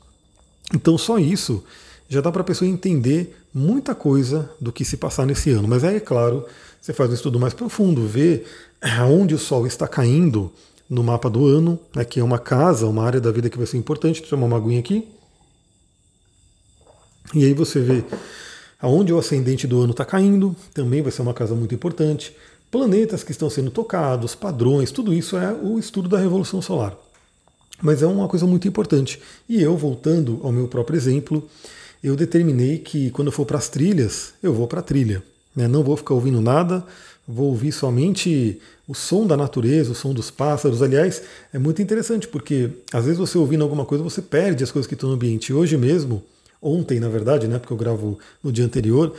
Então 0.74 0.98
só 0.98 1.18
isso 1.18 1.64
já 2.08 2.22
dá 2.22 2.32
para 2.32 2.42
a 2.42 2.46
pessoa 2.46 2.70
entender 2.70 3.36
muita 3.54 3.96
coisa 3.96 4.50
do 4.60 4.72
que 4.72 4.86
se 4.86 4.98
passar 4.98 5.26
nesse 5.26 5.50
ano. 5.50 5.68
Mas 5.68 5.84
aí, 5.84 5.98
é 5.98 6.00
claro, 6.00 6.46
você 6.82 6.94
faz 6.94 7.10
um 7.10 7.14
estudo 7.14 7.40
mais 7.40 7.54
profundo, 7.54 8.06
vê 8.08 8.44
aonde 8.82 9.34
o 9.34 9.40
Sol 9.40 9.66
está 9.66 9.88
caindo 9.88 10.52
no 10.90 11.04
mapa 11.04 11.30
do 11.30 11.48
ano, 11.48 11.80
né, 11.96 12.06
que 12.06 12.20
é 12.20 12.24
uma 12.24 12.38
casa, 12.38 12.86
uma 12.86 13.04
área 13.04 13.20
da 13.20 13.32
vida 13.32 13.50
que 13.50 13.58
vai 13.58 13.66
ser 13.66 13.78
importante. 13.78 14.20
Deixa 14.22 14.36
eu 14.36 14.38
tomar 14.38 14.46
uma 14.46 14.58
aguinha 14.58 14.80
aqui. 14.80 15.08
E 17.34 17.44
aí 17.44 17.54
você 17.54 17.80
vê 17.80 18.04
aonde 18.80 19.12
o 19.12 19.18
ascendente 19.18 19.66
do 19.66 19.82
ano 19.82 19.92
está 19.92 20.06
caindo, 20.06 20.56
também 20.74 21.02
vai 21.02 21.12
ser 21.12 21.24
uma 21.24 21.34
casa 21.34 21.56
muito 21.56 21.74
importante. 21.74 22.36
Planetas 22.70 23.24
que 23.24 23.32
estão 23.32 23.50
sendo 23.50 23.72
tocados, 23.72 24.36
padrões, 24.36 24.92
tudo 24.92 25.14
isso 25.14 25.38
é 25.38 25.52
o 25.54 25.80
estudo 25.80 26.08
da 26.08 26.20
Revolução 26.20 26.62
Solar. 26.62 26.96
Mas 27.82 28.02
é 28.02 28.08
uma 28.08 28.28
coisa 28.28 28.46
muito 28.46 28.68
importante. 28.68 29.22
E 29.48 29.62
eu, 29.62 29.76
voltando 29.76 30.40
ao 30.44 30.52
meu 30.52 30.68
próprio 30.68 30.96
exemplo, 30.98 31.48
eu 32.04 32.16
determinei 32.16 32.78
que 32.78 33.10
quando 33.12 33.28
eu 33.28 33.32
for 33.32 33.46
para 33.46 33.58
as 33.58 33.68
trilhas, 33.68 34.34
eu 34.42 34.54
vou 34.54 34.68
para 34.68 34.80
a 34.80 34.84
trilha. 34.84 35.24
Né? 35.56 35.68
Não 35.68 35.84
vou 35.84 35.98
ficar 35.98 36.14
ouvindo 36.14 36.42
nada, 36.42 36.84
vou 37.28 37.48
ouvir 37.48 37.72
somente 37.72 38.60
o 38.88 38.94
som 38.94 39.26
da 39.26 39.36
natureza, 39.36 39.92
o 39.92 39.96
som 39.96 40.14
dos 40.14 40.30
pássaros. 40.30 40.82
Aliás, 40.82 41.24
é 41.54 41.58
muito 41.58 41.82
interessante 41.82 42.28
porque 42.28 42.70
às 42.94 43.06
vezes 43.06 43.18
você 43.18 43.38
ouvindo 43.38 43.64
alguma 43.64 43.86
coisa, 43.86 44.04
você 44.04 44.22
perde 44.22 44.64
as 44.64 44.72
coisas 44.72 44.88
que 44.88 44.94
estão 44.94 45.10
no 45.10 45.16
ambiente. 45.16 45.52
Hoje 45.52 45.78
mesmo, 45.78 46.24
ontem, 46.62 47.00
na 47.00 47.10
verdade, 47.10 47.48
né, 47.48 47.58
porque 47.58 47.74
eu 47.74 47.78
gravo 47.78 48.20
no 48.44 48.52
dia 48.52 48.66
anterior, 48.66 49.14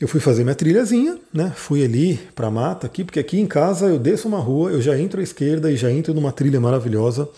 eu 0.00 0.06
fui 0.06 0.20
fazer 0.20 0.44
minha 0.44 0.54
trilhazinha, 0.54 1.18
né? 1.34 1.52
Fui 1.56 1.84
ali 1.84 2.20
para 2.34 2.46
a 2.46 2.50
mata 2.50 2.86
aqui, 2.86 3.02
porque 3.02 3.18
aqui 3.18 3.40
em 3.40 3.46
casa 3.46 3.86
eu 3.86 3.98
desço 3.98 4.28
uma 4.28 4.38
rua, 4.38 4.70
eu 4.70 4.80
já 4.80 4.96
entro 4.96 5.18
à 5.20 5.24
esquerda 5.24 5.72
e 5.72 5.76
já 5.76 5.90
entro 5.90 6.14
numa 6.14 6.30
trilha 6.30 6.60
maravilhosa. 6.60 7.28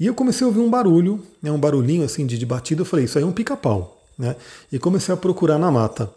E 0.00 0.06
eu 0.06 0.14
comecei 0.14 0.46
a 0.46 0.48
ouvir 0.48 0.60
um 0.60 0.70
barulho, 0.70 1.22
né, 1.42 1.52
um 1.52 1.60
barulhinho 1.60 2.02
assim 2.02 2.24
de, 2.24 2.38
de 2.38 2.46
batida. 2.46 2.80
Eu 2.80 2.86
falei, 2.86 3.04
isso 3.04 3.18
aí 3.18 3.24
é 3.24 3.26
um 3.26 3.32
pica-pau. 3.32 4.02
Né? 4.18 4.34
E 4.72 4.78
comecei 4.78 5.14
a 5.14 5.16
procurar 5.16 5.58
na 5.58 5.70
mata. 5.70 6.10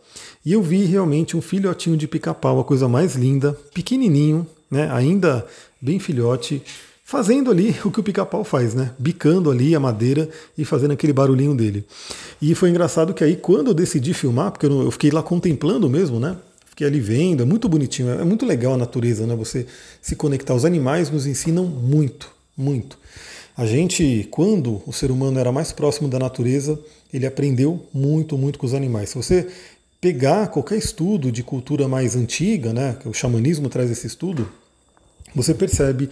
E 0.45 0.53
eu 0.53 0.63
vi 0.63 0.85
realmente 0.85 1.35
um 1.35 1.41
filhotinho 1.41 1.97
de 1.97 2.07
pica-pau, 2.07 2.61
a 2.61 2.63
coisa 2.63 2.87
mais 2.87 3.15
linda, 3.15 3.57
pequenininho, 3.73 4.47
né, 4.71 4.89
ainda 4.91 5.45
bem 5.81 5.99
filhote, 5.99 6.63
fazendo 7.03 7.51
ali 7.51 7.75
o 7.83 7.91
que 7.91 7.99
o 7.99 8.03
pica-pau 8.03 8.43
faz, 8.43 8.73
né? 8.73 8.91
Bicando 8.97 9.51
ali 9.51 9.75
a 9.75 9.79
madeira 9.79 10.29
e 10.57 10.63
fazendo 10.63 10.91
aquele 10.91 11.13
barulhinho 11.13 11.53
dele. 11.53 11.85
E 12.41 12.55
foi 12.55 12.69
engraçado 12.69 13.13
que 13.13 13.23
aí, 13.23 13.35
quando 13.35 13.67
eu 13.67 13.73
decidi 13.73 14.13
filmar, 14.13 14.51
porque 14.51 14.65
eu 14.65 14.91
fiquei 14.91 15.11
lá 15.11 15.21
contemplando 15.21 15.89
mesmo, 15.89 16.19
né? 16.19 16.37
Fiquei 16.65 16.87
ali 16.87 16.99
vendo, 16.99 17.43
é 17.43 17.45
muito 17.45 17.69
bonitinho, 17.69 18.09
é 18.09 18.23
muito 18.23 18.45
legal 18.45 18.73
a 18.73 18.77
natureza, 18.77 19.27
né? 19.27 19.35
Você 19.35 19.67
se 20.01 20.15
conectar. 20.15 20.55
Os 20.55 20.65
animais 20.65 21.11
nos 21.11 21.27
ensinam 21.27 21.65
muito, 21.65 22.31
muito. 22.57 22.97
A 23.55 23.65
gente, 23.65 24.27
quando 24.31 24.81
o 24.85 24.91
ser 24.91 25.11
humano 25.11 25.39
era 25.39 25.51
mais 25.51 25.71
próximo 25.71 26.07
da 26.07 26.17
natureza, 26.17 26.79
ele 27.13 27.25
aprendeu 27.25 27.85
muito, 27.93 28.37
muito 28.37 28.57
com 28.57 28.65
os 28.65 28.73
animais. 28.73 29.09
Se 29.09 29.15
você 29.15 29.47
pegar 30.01 30.47
qualquer 30.47 30.77
estudo 30.77 31.31
de 31.31 31.43
cultura 31.43 31.87
mais 31.87 32.15
antiga, 32.15 32.73
né, 32.73 32.97
que 32.99 33.07
o 33.07 33.13
xamanismo 33.13 33.69
traz 33.69 33.91
esse 33.91 34.07
estudo, 34.07 34.49
você 35.35 35.53
percebe 35.53 36.09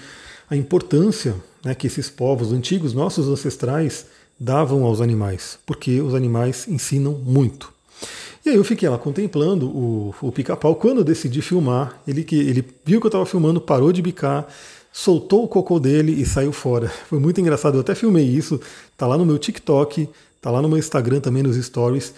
a 0.50 0.56
importância 0.56 1.36
né, 1.66 1.74
que 1.74 1.88
esses 1.88 2.10
povos 2.10 2.52
antigos, 2.52 2.94
nossos 2.94 3.28
ancestrais, 3.28 4.06
davam 4.40 4.84
aos 4.84 5.02
animais, 5.02 5.58
porque 5.66 6.00
os 6.00 6.14
animais 6.14 6.68
ensinam 6.68 7.14
muito. 7.14 7.74
E 8.46 8.50
aí 8.50 8.56
eu 8.56 8.64
fiquei 8.64 8.90
lá 8.90 8.98
contemplando 8.98 9.68
o, 9.68 10.16
o 10.22 10.32
pica-pau. 10.32 10.76
Quando 10.76 11.00
eu 11.00 11.04
decidi 11.04 11.42
filmar, 11.42 12.02
ele, 12.08 12.26
ele 12.32 12.66
viu 12.84 13.00
que 13.00 13.06
eu 13.06 13.10
estava 13.10 13.26
filmando, 13.26 13.62
parou 13.62 13.92
de 13.92 14.02
bicar, 14.02 14.48
soltou 14.92 15.44
o 15.44 15.48
cocô 15.48 15.80
dele 15.80 16.12
e 16.12 16.26
saiu 16.26 16.52
fora. 16.52 16.90
Foi 17.10 17.20
muito 17.20 17.40
engraçado, 17.40 17.76
eu 17.76 17.82
até 17.82 17.96
filmei 17.96 18.26
isso, 18.26 18.60
tá 18.98 19.08
lá 19.08 19.18
no 19.18 19.26
meu 19.26 19.38
TikTok, 19.38 20.10
tá 20.42 20.52
lá 20.52 20.62
no 20.62 20.70
meu 20.70 20.78
Instagram 20.78 21.20
também 21.20 21.44
nos 21.44 21.56
stories. 21.56 22.14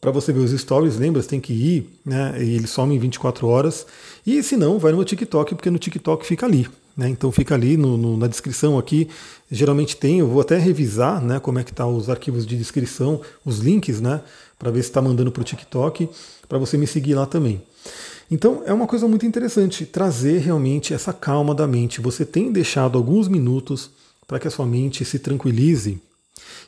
Para 0.00 0.12
você 0.12 0.32
ver 0.32 0.40
os 0.40 0.52
stories, 0.52 0.96
lembra, 0.96 1.20
você 1.20 1.28
tem 1.28 1.40
que 1.40 1.52
ir, 1.52 1.90
né? 2.06 2.36
E 2.38 2.54
eles 2.54 2.70
somem 2.70 2.98
24 2.98 3.48
horas. 3.48 3.84
E 4.24 4.42
se 4.44 4.56
não, 4.56 4.78
vai 4.78 4.92
no 4.92 4.98
meu 4.98 5.04
TikTok, 5.04 5.56
porque 5.56 5.70
no 5.70 5.78
TikTok 5.78 6.24
fica 6.24 6.46
ali. 6.46 6.68
Né? 6.96 7.08
Então 7.08 7.30
fica 7.30 7.54
ali 7.54 7.76
no, 7.76 7.96
no, 7.96 8.16
na 8.16 8.26
descrição 8.26 8.76
aqui. 8.76 9.08
Geralmente 9.50 9.96
tem, 9.96 10.18
eu 10.18 10.28
vou 10.28 10.40
até 10.40 10.58
revisar 10.58 11.22
né, 11.22 11.38
como 11.38 11.60
é 11.60 11.64
que 11.64 11.72
tá 11.72 11.86
os 11.86 12.10
arquivos 12.10 12.44
de 12.44 12.56
descrição, 12.56 13.20
os 13.44 13.58
links, 13.58 14.00
né? 14.00 14.20
Para 14.58 14.72
ver 14.72 14.82
se 14.82 14.88
está 14.88 15.00
mandando 15.00 15.30
para 15.30 15.40
o 15.40 15.44
TikTok, 15.44 16.08
para 16.48 16.58
você 16.58 16.76
me 16.76 16.86
seguir 16.86 17.14
lá 17.14 17.24
também. 17.24 17.62
Então 18.30 18.62
é 18.66 18.72
uma 18.72 18.86
coisa 18.86 19.08
muito 19.08 19.24
interessante 19.24 19.86
trazer 19.86 20.38
realmente 20.38 20.92
essa 20.92 21.12
calma 21.12 21.54
da 21.54 21.66
mente. 21.66 22.00
Você 22.00 22.24
tem 22.24 22.52
deixado 22.52 22.98
alguns 22.98 23.28
minutos 23.28 23.90
para 24.26 24.38
que 24.38 24.48
a 24.48 24.50
sua 24.50 24.66
mente 24.66 25.04
se 25.04 25.18
tranquilize 25.18 26.00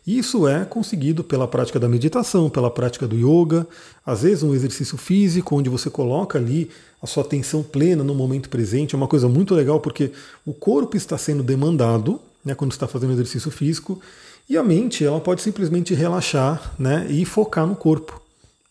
isso 0.06 0.48
é 0.48 0.64
conseguido 0.64 1.22
pela 1.22 1.46
prática 1.46 1.78
da 1.78 1.88
meditação, 1.88 2.48
pela 2.48 2.70
prática 2.70 3.06
do 3.06 3.16
yoga, 3.16 3.66
às 4.04 4.22
vezes 4.22 4.42
um 4.42 4.54
exercício 4.54 4.96
físico 4.96 5.56
onde 5.56 5.68
você 5.68 5.90
coloca 5.90 6.38
ali 6.38 6.70
a 7.02 7.06
sua 7.06 7.22
atenção 7.22 7.62
plena 7.62 8.02
no 8.02 8.14
momento 8.14 8.48
presente. 8.48 8.94
É 8.94 8.98
uma 8.98 9.08
coisa 9.08 9.28
muito 9.28 9.54
legal 9.54 9.78
porque 9.78 10.10
o 10.44 10.52
corpo 10.52 10.96
está 10.96 11.18
sendo 11.18 11.42
demandado 11.42 12.20
né, 12.44 12.54
quando 12.54 12.72
está 12.72 12.88
fazendo 12.88 13.12
exercício 13.12 13.50
físico 13.50 14.00
e 14.48 14.56
a 14.56 14.62
mente 14.62 15.04
ela 15.04 15.20
pode 15.20 15.42
simplesmente 15.42 15.94
relaxar 15.94 16.72
né, 16.78 17.06
e 17.08 17.24
focar 17.24 17.66
no 17.66 17.76
corpo. 17.76 18.20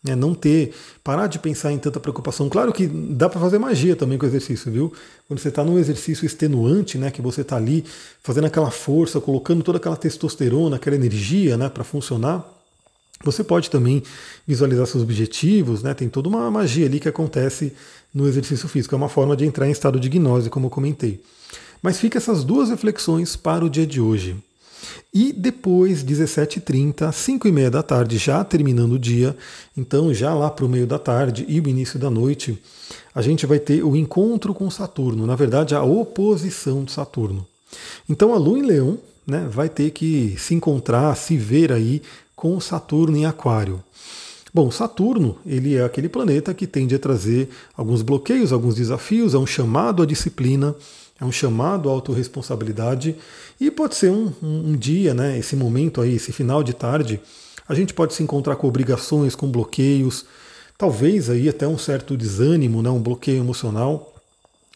É 0.08 0.16
não 0.16 0.34
ter, 0.34 0.74
parar 1.04 1.28
de 1.28 1.38
pensar 1.40 1.74
em 1.74 1.78
tanta 1.78 2.00
preocupação. 2.00 2.48
Claro 2.48 2.72
que 2.72 2.88
dá 2.88 3.28
para 3.28 3.40
fazer 3.40 3.60
magia 3.60 3.98
também 3.98 4.18
com 4.18 4.26
o 4.26 4.30
exercício, 4.30 4.72
viu? 4.72 4.94
Quando 5.28 5.40
você 5.40 5.50
está 5.50 5.62
num 5.62 5.78
exercício 5.78 6.26
extenuante, 6.26 6.98
né, 6.98 7.12
que 7.12 7.22
você 7.22 7.42
está 7.42 7.58
ali 7.58 7.84
fazendo 8.24 8.46
aquela 8.46 8.72
força, 8.72 9.20
colocando 9.20 9.62
toda 9.62 9.78
aquela 9.78 9.98
testosterona, 9.98 10.78
aquela 10.78 10.96
energia, 10.96 11.58
né, 11.58 11.68
para 11.68 11.84
funcionar, 11.84 12.46
você 13.26 13.44
pode 13.44 13.70
também 13.70 14.02
visualizar 14.48 14.88
seus 14.88 15.04
objetivos, 15.04 15.84
né? 15.84 15.94
Tem 15.94 16.08
toda 16.08 16.30
uma 16.30 16.50
magia 16.50 16.86
ali 16.86 17.02
que 17.02 17.10
acontece 17.10 17.74
no 18.14 18.26
exercício 18.26 18.70
físico. 18.70 18.96
É 18.96 18.98
uma 18.98 19.10
forma 19.10 19.36
de 19.36 19.46
entrar 19.46 19.68
em 19.68 19.72
estado 19.72 20.00
de 20.00 20.08
gnose, 20.08 20.50
como 20.50 20.68
eu 20.68 20.70
comentei. 20.70 21.22
Mas 21.82 22.00
fica 22.00 22.18
essas 22.18 22.46
duas 22.46 22.70
reflexões 22.70 23.36
para 23.36 23.66
o 23.66 23.70
dia 23.70 23.86
de 23.86 24.00
hoje. 24.00 24.38
E 25.14 25.34
depois, 25.34 26.04
17h30, 26.04 27.10
5h30 27.10 27.70
da 27.70 27.82
tarde, 27.82 28.18
já 28.18 28.44
terminando 28.44 28.94
o 28.94 29.00
dia, 29.00 29.36
então 29.76 30.14
já 30.14 30.34
lá 30.36 30.52
para 30.52 30.66
o 30.66 30.70
meio 30.70 30.86
da 30.86 31.00
tarde 31.00 31.46
e 31.48 31.60
o 31.60 31.68
início 31.68 31.98
da 31.98 32.12
noite, 32.12 32.62
a 33.14 33.22
gente 33.22 33.46
vai 33.48 33.58
ter 33.58 33.84
o 33.84 33.96
encontro 33.96 34.54
com 34.54 34.70
Saturno, 34.70 35.26
na 35.26 35.36
verdade, 35.36 35.74
a 35.74 35.82
oposição 35.82 36.84
de 36.84 36.92
Saturno. 36.92 37.46
Então 38.08 38.34
a 38.34 38.38
Lua 38.38 38.60
em 38.60 38.64
Leão 38.64 39.00
né, 39.26 39.48
vai 39.50 39.68
ter 39.68 39.90
que 39.92 40.36
se 40.38 40.54
encontrar, 40.54 41.16
se 41.16 41.38
ver 41.38 41.72
aí 41.72 42.04
com 42.36 42.60
Saturno 42.60 43.18
em 43.18 43.26
Aquário. 43.26 43.84
Bom, 44.54 44.72
Saturno, 44.72 45.38
ele 45.46 45.76
é 45.76 45.84
aquele 45.84 46.10
planeta 46.10 46.54
que 46.54 46.66
tende 46.66 46.96
a 46.96 47.00
trazer 47.00 47.50
alguns 47.76 48.02
bloqueios, 48.02 48.52
alguns 48.52 48.76
desafios, 48.76 49.34
é 49.34 49.38
um 49.38 49.46
chamado 49.46 50.02
à 50.02 50.06
disciplina, 50.06 50.76
é 51.20 51.26
um 51.26 51.32
chamado 51.32 51.90
à 51.90 51.92
autorresponsabilidade 51.92 53.16
e 53.60 53.70
pode 53.70 53.96
ser 53.96 54.10
um, 54.12 54.32
um, 54.42 54.70
um, 54.70 54.76
dia, 54.76 55.14
né, 55.14 55.38
esse 55.38 55.56
momento 55.56 56.02
aí, 56.02 56.16
esse 56.16 56.32
final 56.32 56.64
de 56.64 56.74
tarde, 56.74 57.20
a 57.68 57.74
gente 57.74 57.94
pode 57.94 58.14
se 58.14 58.24
encontrar 58.24 58.56
com 58.56 58.68
obrigações, 58.68 59.36
com 59.36 59.52
bloqueios, 59.52 60.26
talvez 60.78 61.30
aí 61.30 61.50
até 61.50 61.68
um 61.68 61.78
certo 61.78 62.16
desânimo, 62.16 62.82
né, 62.82 62.90
um 62.90 63.02
bloqueio 63.02 63.40
emocional. 63.40 64.14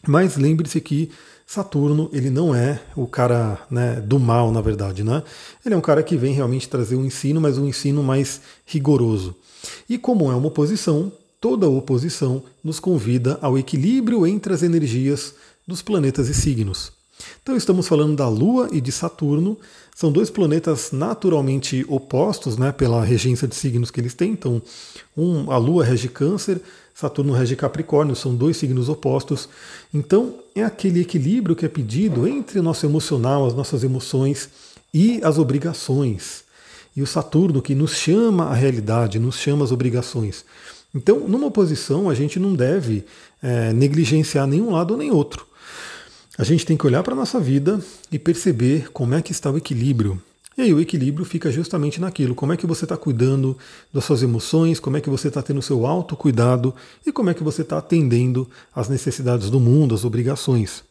Mas 0.06 0.36
lembre-se 0.36 0.80
que 0.80 1.10
Saturno 1.46 2.08
ele 2.12 2.30
não 2.30 2.54
é 2.54 2.80
o 2.96 3.06
cara 3.06 3.58
né, 3.70 4.00
do 4.00 4.18
mal, 4.18 4.50
na 4.50 4.60
verdade, 4.60 5.02
né? 5.02 5.22
Ele 5.64 5.74
é 5.74 5.78
um 5.78 5.82
cara 5.82 6.02
que 6.02 6.16
vem 6.16 6.32
realmente 6.32 6.68
trazer 6.68 6.96
um 6.96 7.04
ensino, 7.04 7.40
mas 7.40 7.58
um 7.58 7.66
ensino 7.66 8.02
mais 8.02 8.40
rigoroso. 8.66 9.34
E 9.88 9.98
como 9.98 10.30
é 10.30 10.34
uma 10.34 10.48
oposição, 10.48 11.12
toda 11.40 11.68
oposição 11.68 12.42
nos 12.62 12.80
convida 12.80 13.38
ao 13.42 13.58
equilíbrio 13.58 14.26
entre 14.26 14.54
as 14.54 14.62
energias 14.62 15.34
dos 15.66 15.82
planetas 15.82 16.28
e 16.28 16.34
signos. 16.34 16.92
Então 17.42 17.56
estamos 17.56 17.86
falando 17.86 18.16
da 18.16 18.28
Lua 18.28 18.68
e 18.72 18.80
de 18.80 18.90
Saturno, 18.90 19.58
são 19.94 20.10
dois 20.10 20.28
planetas 20.28 20.90
naturalmente 20.90 21.84
opostos, 21.88 22.56
né, 22.56 22.72
pela 22.72 23.04
regência 23.04 23.46
de 23.46 23.54
signos 23.54 23.90
que 23.90 24.00
eles 24.00 24.14
têm. 24.14 24.32
Então, 24.32 24.60
um, 25.16 25.50
a 25.50 25.56
Lua 25.56 25.84
rege 25.84 26.08
Câncer, 26.08 26.60
Saturno 26.92 27.32
rege 27.32 27.54
Capricórnio, 27.54 28.16
são 28.16 28.34
dois 28.34 28.56
signos 28.56 28.88
opostos. 28.88 29.48
Então, 29.92 30.34
é 30.54 30.64
aquele 30.64 31.00
equilíbrio 31.00 31.54
que 31.54 31.64
é 31.64 31.68
pedido 31.68 32.26
entre 32.26 32.58
o 32.58 32.62
nosso 32.62 32.84
emocional, 32.86 33.46
as 33.46 33.54
nossas 33.54 33.84
emoções 33.84 34.48
e 34.92 35.20
as 35.22 35.38
obrigações. 35.38 36.44
E 36.96 37.02
o 37.02 37.06
Saturno 37.06 37.62
que 37.62 37.74
nos 37.74 37.96
chama 37.96 38.46
à 38.46 38.54
realidade, 38.54 39.18
nos 39.18 39.36
chama 39.36 39.64
às 39.64 39.72
obrigações. 39.72 40.44
Então, 40.94 41.20
numa 41.28 41.46
oposição, 41.46 42.08
a 42.08 42.14
gente 42.14 42.38
não 42.38 42.54
deve 42.54 43.04
é, 43.42 43.72
negligenciar 43.72 44.46
nenhum 44.46 44.70
lado 44.70 44.96
nem 44.96 45.10
outro. 45.10 45.46
A 46.36 46.42
gente 46.42 46.66
tem 46.66 46.76
que 46.76 46.86
olhar 46.86 47.02
para 47.02 47.14
a 47.14 47.16
nossa 47.16 47.38
vida 47.38 47.80
e 48.10 48.18
perceber 48.18 48.90
como 48.92 49.14
é 49.14 49.22
que 49.22 49.30
está 49.30 49.50
o 49.50 49.56
equilíbrio. 49.56 50.20
E 50.56 50.62
aí 50.62 50.74
o 50.74 50.80
equilíbrio 50.80 51.24
fica 51.24 51.50
justamente 51.50 52.00
naquilo, 52.00 52.34
como 52.34 52.52
é 52.52 52.56
que 52.56 52.66
você 52.66 52.84
está 52.84 52.96
cuidando 52.96 53.56
das 53.92 54.04
suas 54.04 54.22
emoções, 54.22 54.78
como 54.78 54.96
é 54.96 55.00
que 55.00 55.10
você 55.10 55.28
está 55.28 55.42
tendo 55.42 55.58
o 55.58 55.62
seu 55.62 55.86
autocuidado 55.86 56.74
e 57.04 57.12
como 57.12 57.30
é 57.30 57.34
que 57.34 57.42
você 57.42 57.62
está 57.62 57.78
atendendo 57.78 58.48
às 58.74 58.88
necessidades 58.88 59.50
do 59.50 59.58
mundo, 59.58 59.94
às 59.94 60.04
obrigações. 60.04 60.84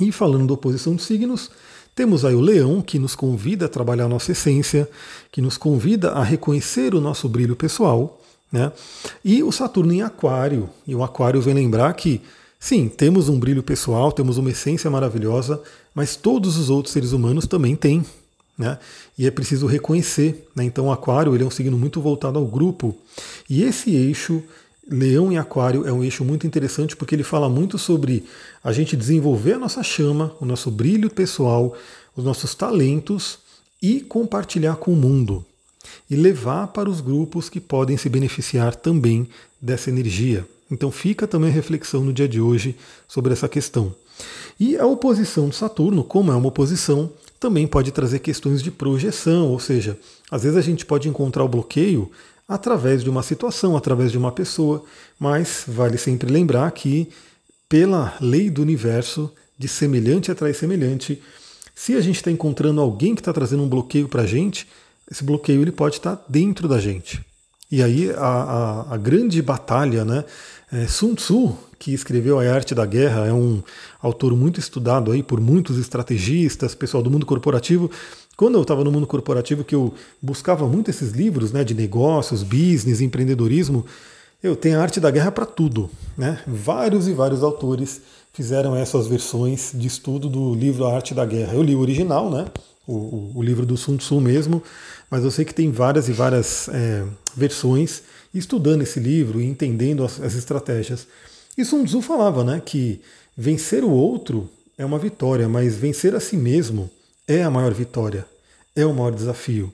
E 0.00 0.12
falando 0.12 0.46
da 0.46 0.54
oposição 0.54 0.94
de 0.94 1.02
signos, 1.02 1.50
temos 1.94 2.24
aí 2.24 2.34
o 2.34 2.40
leão, 2.40 2.80
que 2.80 2.98
nos 2.98 3.14
convida 3.14 3.66
a 3.66 3.68
trabalhar 3.68 4.04
a 4.04 4.08
nossa 4.08 4.32
essência, 4.32 4.88
que 5.32 5.42
nos 5.42 5.58
convida 5.58 6.12
a 6.12 6.22
reconhecer 6.22 6.94
o 6.94 7.00
nosso 7.00 7.28
brilho 7.28 7.56
pessoal, 7.56 8.22
né? 8.52 8.72
E 9.24 9.42
o 9.42 9.50
Saturno 9.50 9.92
em 9.92 10.02
Aquário. 10.02 10.70
E 10.86 10.94
o 10.94 11.02
Aquário 11.02 11.42
vem 11.42 11.54
lembrar 11.54 11.92
que 11.94 12.22
Sim, 12.60 12.88
temos 12.88 13.28
um 13.28 13.38
brilho 13.38 13.62
pessoal, 13.62 14.10
temos 14.10 14.36
uma 14.36 14.50
essência 14.50 14.90
maravilhosa, 14.90 15.62
mas 15.94 16.16
todos 16.16 16.56
os 16.56 16.70
outros 16.70 16.92
seres 16.92 17.12
humanos 17.12 17.46
também 17.46 17.76
têm. 17.76 18.04
Né? 18.58 18.76
E 19.16 19.26
é 19.26 19.30
preciso 19.30 19.66
reconhecer. 19.66 20.48
Né? 20.56 20.64
Então, 20.64 20.86
o 20.86 20.92
Aquário 20.92 21.34
ele 21.34 21.44
é 21.44 21.46
um 21.46 21.50
signo 21.50 21.78
muito 21.78 22.00
voltado 22.00 22.38
ao 22.38 22.44
grupo. 22.44 22.96
E 23.48 23.62
esse 23.62 23.94
eixo, 23.94 24.42
Leão 24.90 25.32
e 25.32 25.38
Aquário, 25.38 25.86
é 25.86 25.92
um 25.92 26.02
eixo 26.02 26.24
muito 26.24 26.46
interessante 26.46 26.96
porque 26.96 27.14
ele 27.14 27.22
fala 27.22 27.48
muito 27.48 27.78
sobre 27.78 28.24
a 28.62 28.72
gente 28.72 28.96
desenvolver 28.96 29.52
a 29.52 29.58
nossa 29.58 29.82
chama, 29.84 30.34
o 30.40 30.44
nosso 30.44 30.70
brilho 30.70 31.08
pessoal, 31.08 31.76
os 32.16 32.24
nossos 32.24 32.56
talentos 32.56 33.38
e 33.80 34.00
compartilhar 34.00 34.76
com 34.76 34.92
o 34.92 34.96
mundo. 34.96 35.44
E 36.10 36.16
levar 36.16 36.66
para 36.68 36.90
os 36.90 37.00
grupos 37.00 37.48
que 37.48 37.60
podem 37.60 37.96
se 37.96 38.08
beneficiar 38.08 38.74
também 38.74 39.28
dessa 39.60 39.90
energia. 39.90 40.44
Então 40.70 40.90
fica 40.90 41.26
também 41.26 41.50
a 41.50 41.52
reflexão 41.52 42.04
no 42.04 42.12
dia 42.12 42.28
de 42.28 42.40
hoje 42.40 42.76
sobre 43.06 43.32
essa 43.32 43.48
questão. 43.48 43.94
E 44.58 44.76
a 44.76 44.86
oposição 44.86 45.48
de 45.48 45.56
Saturno, 45.56 46.02
como 46.02 46.32
é 46.32 46.34
uma 46.34 46.48
oposição, 46.48 47.12
também 47.38 47.66
pode 47.66 47.92
trazer 47.92 48.18
questões 48.18 48.62
de 48.62 48.70
projeção, 48.70 49.48
ou 49.48 49.60
seja, 49.60 49.96
às 50.30 50.42
vezes 50.42 50.58
a 50.58 50.62
gente 50.62 50.84
pode 50.84 51.08
encontrar 51.08 51.44
o 51.44 51.48
bloqueio 51.48 52.10
através 52.48 53.04
de 53.04 53.10
uma 53.10 53.22
situação, 53.22 53.76
através 53.76 54.10
de 54.10 54.18
uma 54.18 54.32
pessoa, 54.32 54.84
mas 55.18 55.64
vale 55.68 55.96
sempre 55.96 56.32
lembrar 56.32 56.70
que, 56.72 57.08
pela 57.68 58.16
lei 58.20 58.50
do 58.50 58.62
universo, 58.62 59.30
de 59.56 59.68
semelhante 59.68 60.30
atrai 60.30 60.54
semelhante, 60.54 61.22
se 61.74 61.94
a 61.94 62.00
gente 62.00 62.16
está 62.16 62.30
encontrando 62.30 62.80
alguém 62.80 63.14
que 63.14 63.20
está 63.20 63.32
trazendo 63.32 63.62
um 63.62 63.68
bloqueio 63.68 64.08
para 64.08 64.22
a 64.22 64.26
gente, 64.26 64.66
esse 65.10 65.22
bloqueio 65.22 65.62
ele 65.62 65.70
pode 65.70 65.96
estar 65.96 66.16
tá 66.16 66.24
dentro 66.28 66.66
da 66.66 66.80
gente. 66.80 67.24
E 67.70 67.82
aí 67.82 68.10
a, 68.10 68.16
a, 68.18 68.94
a 68.94 68.96
grande 68.96 69.40
batalha, 69.42 70.04
né? 70.04 70.24
É, 70.72 70.86
Sun 70.86 71.14
Tzu, 71.14 71.56
que 71.78 71.92
escreveu 71.94 72.38
A 72.38 72.44
Arte 72.52 72.74
da 72.74 72.84
Guerra, 72.84 73.26
é 73.26 73.32
um 73.32 73.62
autor 74.02 74.36
muito 74.36 74.60
estudado 74.60 75.12
aí 75.12 75.22
por 75.22 75.40
muitos 75.40 75.78
estrategistas, 75.78 76.74
pessoal 76.74 77.02
do 77.02 77.10
mundo 77.10 77.24
corporativo. 77.24 77.90
Quando 78.36 78.56
eu 78.56 78.62
estava 78.62 78.84
no 78.84 78.92
mundo 78.92 79.06
corporativo, 79.06 79.64
que 79.64 79.74
eu 79.74 79.92
buscava 80.20 80.66
muito 80.68 80.90
esses 80.90 81.12
livros 81.12 81.52
né, 81.52 81.64
de 81.64 81.74
negócios, 81.74 82.42
business, 82.42 83.00
empreendedorismo, 83.00 83.84
eu 84.42 84.54
tenho 84.54 84.78
a 84.78 84.82
Arte 84.82 85.00
da 85.00 85.10
Guerra 85.10 85.32
para 85.32 85.46
tudo. 85.46 85.90
Né? 86.16 86.38
Vários 86.46 87.08
e 87.08 87.12
vários 87.12 87.42
autores 87.42 88.00
fizeram 88.32 88.76
essas 88.76 89.06
versões 89.06 89.72
de 89.74 89.86
estudo 89.86 90.28
do 90.28 90.54
livro 90.54 90.86
A 90.86 90.94
Arte 90.94 91.14
da 91.14 91.26
Guerra. 91.26 91.54
Eu 91.54 91.62
li 91.62 91.74
o 91.74 91.80
original, 91.80 92.30
né? 92.30 92.46
O, 92.88 93.32
o, 93.34 93.42
livro 93.42 93.66
do 93.66 93.76
Sun 93.76 93.98
Tzu 93.98 94.18
mesmo, 94.18 94.62
mas 95.10 95.22
eu 95.22 95.30
sei 95.30 95.44
que 95.44 95.54
tem 95.54 95.70
várias 95.70 96.08
e 96.08 96.12
várias 96.12 96.68
é, 96.70 97.04
versões 97.36 98.02
estudando 98.32 98.82
esse 98.82 98.98
livro 98.98 99.40
e 99.40 99.44
entendendo 99.44 100.02
as, 100.02 100.18
as 100.20 100.34
estratégias. 100.34 101.06
E 101.56 101.64
Sun 101.64 101.84
Tzu 101.84 102.00
falava 102.00 102.42
né, 102.42 102.62
que 102.64 103.00
vencer 103.36 103.84
o 103.84 103.90
outro 103.90 104.48
é 104.78 104.84
uma 104.84 104.98
vitória, 104.98 105.48
mas 105.48 105.76
vencer 105.76 106.14
a 106.14 106.20
si 106.20 106.36
mesmo 106.36 106.90
é 107.26 107.42
a 107.42 107.50
maior 107.50 107.74
vitória, 107.74 108.24
é 108.74 108.86
o 108.86 108.94
maior 108.94 109.14
desafio. 109.14 109.70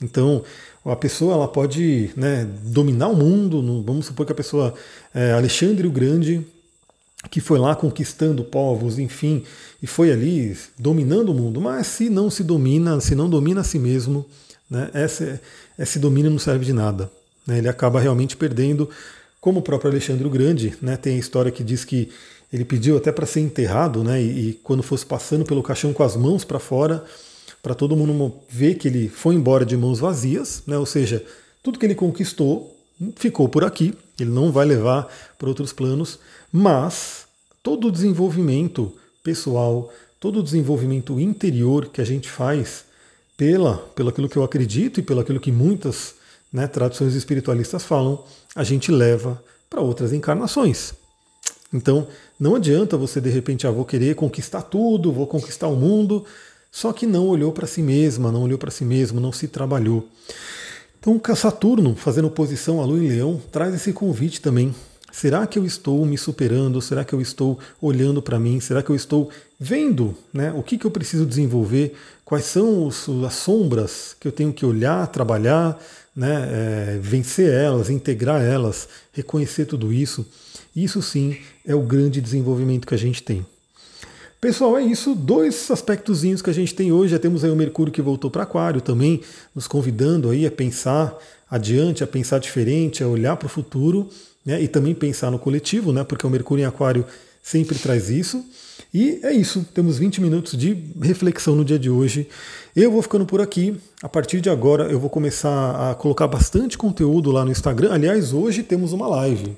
Então, 0.00 0.44
a 0.84 0.94
pessoa 0.94 1.34
ela 1.34 1.48
pode 1.48 2.10
né, 2.16 2.46
dominar 2.64 3.08
o 3.08 3.16
mundo, 3.16 3.82
vamos 3.82 4.06
supor 4.06 4.26
que 4.26 4.32
a 4.32 4.34
pessoa, 4.34 4.74
é, 5.14 5.32
Alexandre 5.32 5.86
o 5.86 5.90
Grande, 5.90 6.46
que 7.30 7.40
foi 7.40 7.58
lá 7.58 7.74
conquistando 7.76 8.42
povos, 8.44 8.98
enfim, 8.98 9.44
e 9.82 9.86
foi 9.86 10.10
ali 10.10 10.56
dominando 10.78 11.30
o 11.30 11.34
mundo, 11.34 11.60
mas 11.60 11.86
se 11.86 12.08
não 12.08 12.30
se 12.30 12.42
domina, 12.42 13.00
se 13.00 13.14
não 13.14 13.28
domina 13.28 13.60
a 13.60 13.64
si 13.64 13.78
mesmo, 13.78 14.24
né, 14.70 14.90
esse, 14.94 15.40
esse 15.78 15.98
domínio 15.98 16.30
não 16.30 16.38
serve 16.38 16.64
de 16.64 16.72
nada. 16.72 17.10
Né? 17.46 17.58
Ele 17.58 17.68
acaba 17.68 18.00
realmente 18.00 18.36
perdendo, 18.36 18.88
como 19.40 19.60
o 19.60 19.62
próprio 19.62 19.90
Alexandre 19.90 20.26
o 20.26 20.30
Grande, 20.30 20.74
né? 20.82 20.96
tem 20.96 21.16
a 21.16 21.18
história 21.18 21.50
que 21.50 21.62
diz 21.62 21.84
que 21.84 22.10
ele 22.52 22.64
pediu 22.64 22.96
até 22.96 23.12
para 23.12 23.26
ser 23.26 23.40
enterrado, 23.40 24.02
né? 24.02 24.22
E, 24.22 24.48
e, 24.48 24.52
quando 24.62 24.82
fosse 24.82 25.04
passando 25.04 25.44
pelo 25.44 25.62
caixão 25.62 25.92
com 25.92 26.02
as 26.02 26.16
mãos 26.16 26.44
para 26.44 26.58
fora, 26.58 27.04
para 27.62 27.74
todo 27.74 27.96
mundo 27.96 28.34
ver 28.48 28.76
que 28.76 28.88
ele 28.88 29.08
foi 29.08 29.34
embora 29.34 29.66
de 29.66 29.76
mãos 29.76 29.98
vazias, 29.98 30.62
né? 30.66 30.78
Ou 30.78 30.86
seja, 30.86 31.22
tudo 31.62 31.78
que 31.78 31.84
ele 31.84 31.94
conquistou 31.94 32.74
ficou 33.16 33.48
por 33.48 33.64
aqui, 33.64 33.94
ele 34.18 34.30
não 34.30 34.50
vai 34.50 34.66
levar 34.66 35.06
para 35.38 35.48
outros 35.48 35.72
planos, 35.72 36.18
mas 36.52 37.26
todo 37.62 37.88
o 37.88 37.92
desenvolvimento 37.92 38.92
pessoal, 39.22 39.92
todo 40.18 40.40
o 40.40 40.42
desenvolvimento 40.42 41.18
interior 41.20 41.86
que 41.86 42.00
a 42.00 42.04
gente 42.04 42.28
faz 42.28 42.84
pela, 43.36 43.78
pelo 43.94 44.08
aquilo 44.08 44.28
que 44.28 44.36
eu 44.36 44.42
acredito 44.42 45.00
e 45.00 45.02
pelo 45.02 45.20
aquilo 45.20 45.40
que 45.40 45.52
muitas 45.52 46.14
né, 46.52 46.66
tradições 46.66 47.14
espiritualistas 47.14 47.84
falam, 47.84 48.24
a 48.54 48.64
gente 48.64 48.90
leva 48.90 49.42
para 49.68 49.80
outras 49.80 50.12
encarnações. 50.12 50.94
Então, 51.72 52.08
não 52.40 52.54
adianta 52.54 52.96
você 52.96 53.20
de 53.20 53.28
repente, 53.28 53.66
ah, 53.66 53.70
vou 53.70 53.84
querer 53.84 54.14
conquistar 54.14 54.62
tudo, 54.62 55.12
vou 55.12 55.26
conquistar 55.26 55.68
o 55.68 55.76
mundo, 55.76 56.24
só 56.72 56.92
que 56.92 57.06
não 57.06 57.26
olhou 57.26 57.52
para 57.52 57.66
si 57.66 57.82
mesma, 57.82 58.32
não 58.32 58.42
olhou 58.42 58.58
para 58.58 58.70
si 58.70 58.84
mesmo, 58.84 59.20
não 59.20 59.32
se 59.32 59.48
trabalhou. 59.48 60.08
Então, 60.98 61.20
Saturno, 61.36 61.94
fazendo 61.94 62.26
oposição 62.26 62.80
à 62.80 62.84
Lua 62.84 62.98
em 62.98 63.08
Leão, 63.08 63.40
traz 63.52 63.74
esse 63.74 63.92
convite 63.92 64.40
também. 64.40 64.74
Será 65.10 65.46
que 65.46 65.58
eu 65.58 65.64
estou 65.64 66.04
me 66.04 66.18
superando? 66.18 66.80
Será 66.82 67.04
que 67.04 67.14
eu 67.14 67.20
estou 67.20 67.58
olhando 67.80 68.20
para 68.20 68.38
mim? 68.38 68.60
Será 68.60 68.82
que 68.82 68.90
eu 68.90 68.96
estou 68.96 69.30
vendo 69.58 70.14
né, 70.32 70.52
o 70.52 70.62
que, 70.62 70.76
que 70.76 70.84
eu 70.84 70.90
preciso 70.90 71.24
desenvolver? 71.24 71.94
Quais 72.24 72.44
são 72.44 72.86
os, 72.86 73.08
as 73.26 73.34
sombras 73.34 74.14
que 74.20 74.28
eu 74.28 74.32
tenho 74.32 74.52
que 74.52 74.66
olhar, 74.66 75.06
trabalhar, 75.06 75.80
né, 76.14 76.48
é, 76.50 76.98
vencer 77.00 77.52
elas, 77.52 77.88
integrar 77.88 78.42
elas, 78.42 78.88
reconhecer 79.12 79.64
tudo 79.64 79.92
isso, 79.92 80.26
isso 80.76 81.00
sim 81.00 81.36
é 81.66 81.74
o 81.74 81.80
grande 81.80 82.20
desenvolvimento 82.20 82.86
que 82.86 82.94
a 82.94 82.98
gente 82.98 83.22
tem. 83.22 83.46
Pessoal, 84.40 84.78
é 84.78 84.82
isso. 84.82 85.16
Dois 85.16 85.68
aspectozinhos 85.68 86.40
que 86.40 86.50
a 86.50 86.52
gente 86.52 86.72
tem 86.72 86.92
hoje. 86.92 87.10
Já 87.10 87.18
temos 87.18 87.42
aí 87.42 87.50
o 87.50 87.56
Mercúrio 87.56 87.92
que 87.92 88.00
voltou 88.00 88.30
para 88.30 88.44
Aquário 88.44 88.80
também, 88.80 89.20
nos 89.52 89.66
convidando 89.66 90.30
aí 90.30 90.46
a 90.46 90.50
pensar 90.50 91.16
adiante, 91.50 92.04
a 92.04 92.06
pensar 92.06 92.38
diferente, 92.38 93.02
a 93.02 93.08
olhar 93.08 93.36
para 93.36 93.46
o 93.46 93.48
futuro, 93.48 94.08
né? 94.48 94.62
E 94.62 94.66
também 94.66 94.94
pensar 94.94 95.30
no 95.30 95.38
coletivo, 95.38 95.92
né? 95.92 96.02
Porque 96.02 96.26
o 96.26 96.30
Mercúrio 96.30 96.62
em 96.62 96.64
Aquário 96.64 97.04
sempre 97.42 97.78
traz 97.78 98.08
isso. 98.08 98.42
E 98.94 99.20
é 99.22 99.30
isso. 99.30 99.62
Temos 99.74 99.98
20 99.98 100.22
minutos 100.22 100.56
de 100.56 100.86
reflexão 101.02 101.54
no 101.54 101.62
dia 101.62 101.78
de 101.78 101.90
hoje. 101.90 102.26
Eu 102.74 102.90
vou 102.90 103.02
ficando 103.02 103.26
por 103.26 103.42
aqui. 103.42 103.78
A 104.02 104.08
partir 104.08 104.40
de 104.40 104.48
agora 104.48 104.84
eu 104.90 104.98
vou 104.98 105.10
começar 105.10 105.90
a 105.90 105.94
colocar 105.94 106.26
bastante 106.26 106.78
conteúdo 106.78 107.30
lá 107.30 107.44
no 107.44 107.50
Instagram. 107.50 107.92
Aliás, 107.92 108.32
hoje 108.32 108.62
temos 108.62 108.94
uma 108.94 109.06
live. 109.06 109.54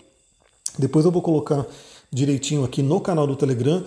Depois 0.76 1.04
eu 1.04 1.12
vou 1.12 1.22
colocar 1.22 1.64
direitinho 2.12 2.64
aqui 2.64 2.82
no 2.82 3.00
canal 3.00 3.28
do 3.28 3.36
Telegram. 3.36 3.84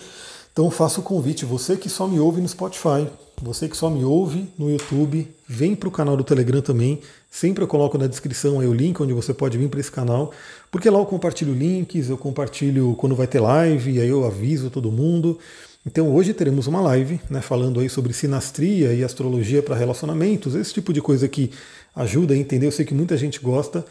Então 0.53 0.71
faço 0.71 1.01
o 1.01 1.03
convite, 1.03 1.45
você 1.45 1.75
que 1.75 1.89
só 1.89 2.07
me 2.07 2.19
ouve 2.19 2.39
no 2.39 2.47
Spotify, 2.47 3.07
você 3.41 3.67
que 3.67 3.75
só 3.75 3.89
me 3.89 4.05
ouve 4.05 4.47
no 4.57 4.69
YouTube, 4.69 5.27
vem 5.49 5.75
para 5.75 5.89
o 5.89 5.91
canal 5.91 6.15
do 6.15 6.23
Telegram 6.23 6.61
também. 6.61 7.01
Sempre 7.29 7.63
eu 7.63 7.67
coloco 7.67 7.97
na 7.97 8.05
descrição 8.05 8.59
aí 8.59 8.67
o 8.67 8.73
link 8.73 9.01
onde 9.01 9.13
você 9.13 9.33
pode 9.33 9.57
vir 9.57 9.67
para 9.67 9.79
esse 9.79 9.91
canal, 9.91 10.31
porque 10.73 10.89
lá 10.89 10.97
eu 10.97 11.05
compartilho 11.05 11.53
links, 11.53 12.09
eu 12.09 12.17
compartilho 12.17 12.95
quando 12.97 13.15
vai 13.15 13.27
ter 13.27 13.39
live, 13.39 14.01
aí 14.01 14.09
eu 14.09 14.25
aviso 14.25 14.71
todo 14.71 14.91
mundo. 14.91 15.37
Então 15.85 16.11
hoje 16.11 16.33
teremos 16.33 16.65
uma 16.65 16.81
live, 16.81 17.21
né, 17.29 17.41
falando 17.41 17.79
aí 17.79 17.87
sobre 17.87 18.11
sinastria 18.11 18.91
e 18.91 19.03
astrologia 19.03 19.61
para 19.61 19.75
relacionamentos, 19.75 20.55
esse 20.55 20.73
tipo 20.73 20.91
de 20.91 20.99
coisa 20.99 21.27
que 21.27 21.51
ajuda 21.95 22.33
a 22.33 22.37
entender. 22.37 22.65
Eu 22.65 22.71
sei 22.71 22.87
que 22.87 22.93
muita 22.95 23.15
gente 23.15 23.39
gosta, 23.39 23.85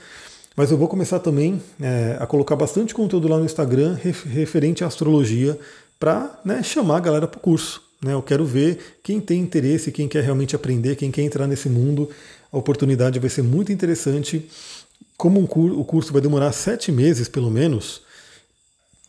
mas 0.56 0.72
eu 0.72 0.76
vou 0.76 0.88
começar 0.88 1.20
também 1.20 1.62
é, 1.80 2.16
a 2.18 2.26
colocar 2.26 2.56
bastante 2.56 2.92
conteúdo 2.92 3.28
lá 3.28 3.38
no 3.38 3.44
Instagram 3.44 3.96
referente 4.26 4.82
à 4.82 4.88
astrologia 4.88 5.56
para 6.00 6.36
né, 6.44 6.64
chamar 6.64 6.96
a 6.96 7.00
galera 7.00 7.28
para 7.28 7.38
o 7.38 7.40
curso. 7.40 7.80
Né? 8.04 8.12
Eu 8.12 8.22
quero 8.22 8.44
ver 8.44 8.98
quem 9.04 9.20
tem 9.20 9.40
interesse, 9.40 9.92
quem 9.92 10.08
quer 10.08 10.24
realmente 10.24 10.56
aprender, 10.56 10.96
quem 10.96 11.12
quer 11.12 11.22
entrar 11.22 11.46
nesse 11.46 11.68
mundo. 11.68 12.10
A 12.52 12.58
oportunidade 12.58 13.20
vai 13.20 13.30
ser 13.30 13.42
muito 13.42 13.70
interessante. 13.70 14.48
Como 15.22 15.38
um 15.38 15.46
cur 15.46 15.70
o 15.78 15.84
curso 15.84 16.12
vai 16.12 16.20
demorar 16.20 16.50
sete 16.50 16.90
meses, 16.90 17.28
pelo 17.28 17.48
menos, 17.48 18.02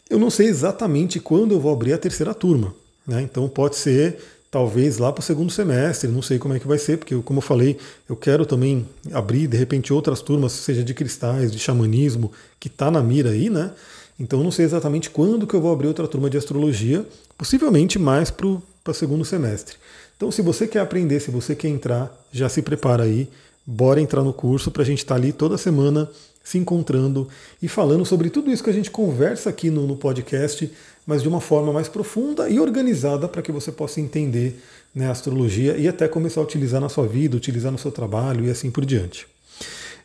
eu 0.07 0.19
não 0.19 0.29
sei 0.29 0.45
exatamente 0.45 1.19
quando 1.19 1.55
eu 1.55 1.59
vou 1.59 1.73
abrir 1.73 1.91
a 1.91 1.97
terceira 1.97 2.35
turma. 2.35 2.71
Né? 3.07 3.23
Então 3.23 3.49
pode 3.49 3.77
ser 3.77 4.19
talvez 4.51 4.99
lá 4.99 5.11
para 5.11 5.21
o 5.21 5.25
segundo 5.25 5.51
semestre, 5.51 6.07
não 6.07 6.21
sei 6.21 6.37
como 6.37 6.53
é 6.53 6.59
que 6.59 6.67
vai 6.67 6.77
ser, 6.77 6.99
porque 6.99 7.15
como 7.23 7.39
eu 7.39 7.41
falei, 7.41 7.79
eu 8.07 8.15
quero 8.15 8.45
também 8.45 8.87
abrir 9.11 9.47
de 9.47 9.57
repente 9.57 9.91
outras 9.91 10.21
turmas, 10.21 10.51
seja 10.51 10.83
de 10.83 10.93
cristais, 10.93 11.51
de 11.51 11.57
xamanismo, 11.57 12.31
que 12.59 12.67
está 12.67 12.91
na 12.91 13.01
mira 13.01 13.31
aí, 13.31 13.49
né? 13.49 13.71
Então 14.19 14.37
eu 14.37 14.43
não 14.43 14.51
sei 14.51 14.65
exatamente 14.65 15.09
quando 15.09 15.47
que 15.47 15.55
eu 15.55 15.61
vou 15.61 15.73
abrir 15.73 15.87
outra 15.87 16.07
turma 16.07 16.29
de 16.29 16.37
astrologia, 16.37 17.03
possivelmente 17.35 17.97
mais 17.97 18.29
para 18.29 18.45
o 18.45 18.61
segundo 18.93 19.25
semestre. 19.25 19.77
Então 20.15 20.29
se 20.29 20.43
você 20.43 20.67
quer 20.67 20.81
aprender, 20.81 21.19
se 21.19 21.31
você 21.31 21.55
quer 21.55 21.69
entrar, 21.69 22.15
já 22.31 22.47
se 22.47 22.61
prepara 22.61 23.01
aí, 23.01 23.27
bora 23.65 24.01
entrar 24.01 24.23
no 24.23 24.33
curso 24.33 24.71
para 24.71 24.83
a 24.83 24.85
gente 24.85 24.99
estar 24.99 25.15
tá 25.15 25.21
ali 25.21 25.31
toda 25.31 25.57
semana 25.57 26.09
se 26.43 26.57
encontrando 26.57 27.27
e 27.61 27.69
falando 27.69 28.05
sobre 28.05 28.29
tudo 28.29 28.51
isso 28.51 28.63
que 28.63 28.69
a 28.69 28.73
gente 28.73 28.91
conversa 28.91 29.49
aqui 29.49 29.69
no, 29.69 29.87
no 29.87 29.95
podcast, 29.95 30.69
mas 31.07 31.21
de 31.21 31.29
uma 31.29 31.39
forma 31.39 31.71
mais 31.71 31.87
profunda 31.87 32.49
e 32.49 32.59
organizada 32.59 33.29
para 33.29 33.41
que 33.41 33.51
você 33.51 33.71
possa 33.71 34.01
entender 34.01 34.61
né, 34.93 35.07
a 35.07 35.11
astrologia 35.11 35.77
e 35.77 35.87
até 35.87 36.07
começar 36.07 36.41
a 36.41 36.43
utilizar 36.43 36.81
na 36.81 36.89
sua 36.89 37.07
vida, 37.07 37.37
utilizar 37.37 37.71
no 37.71 37.77
seu 37.77 37.91
trabalho 37.91 38.45
e 38.45 38.49
assim 38.49 38.69
por 38.69 38.85
diante. 38.85 39.25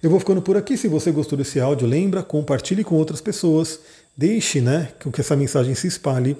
Eu 0.01 0.11
vou 0.11 0.21
ficando 0.21 0.41
por 0.41 0.57
aqui. 0.57 0.77
Se 0.77 0.87
você 0.87 1.11
gostou 1.11 1.37
desse 1.37 1.59
áudio, 1.59 1.89
lembra, 1.89 2.23
compartilhe 2.23 2.85
com 2.85 2.95
outras 2.95 3.21
pessoas, 3.21 3.81
deixe 4.17 4.61
né, 4.61 4.91
que 5.13 5.21
essa 5.21 5.35
mensagem 5.35 5.75
se 5.75 5.89
espalhe. 5.89 6.37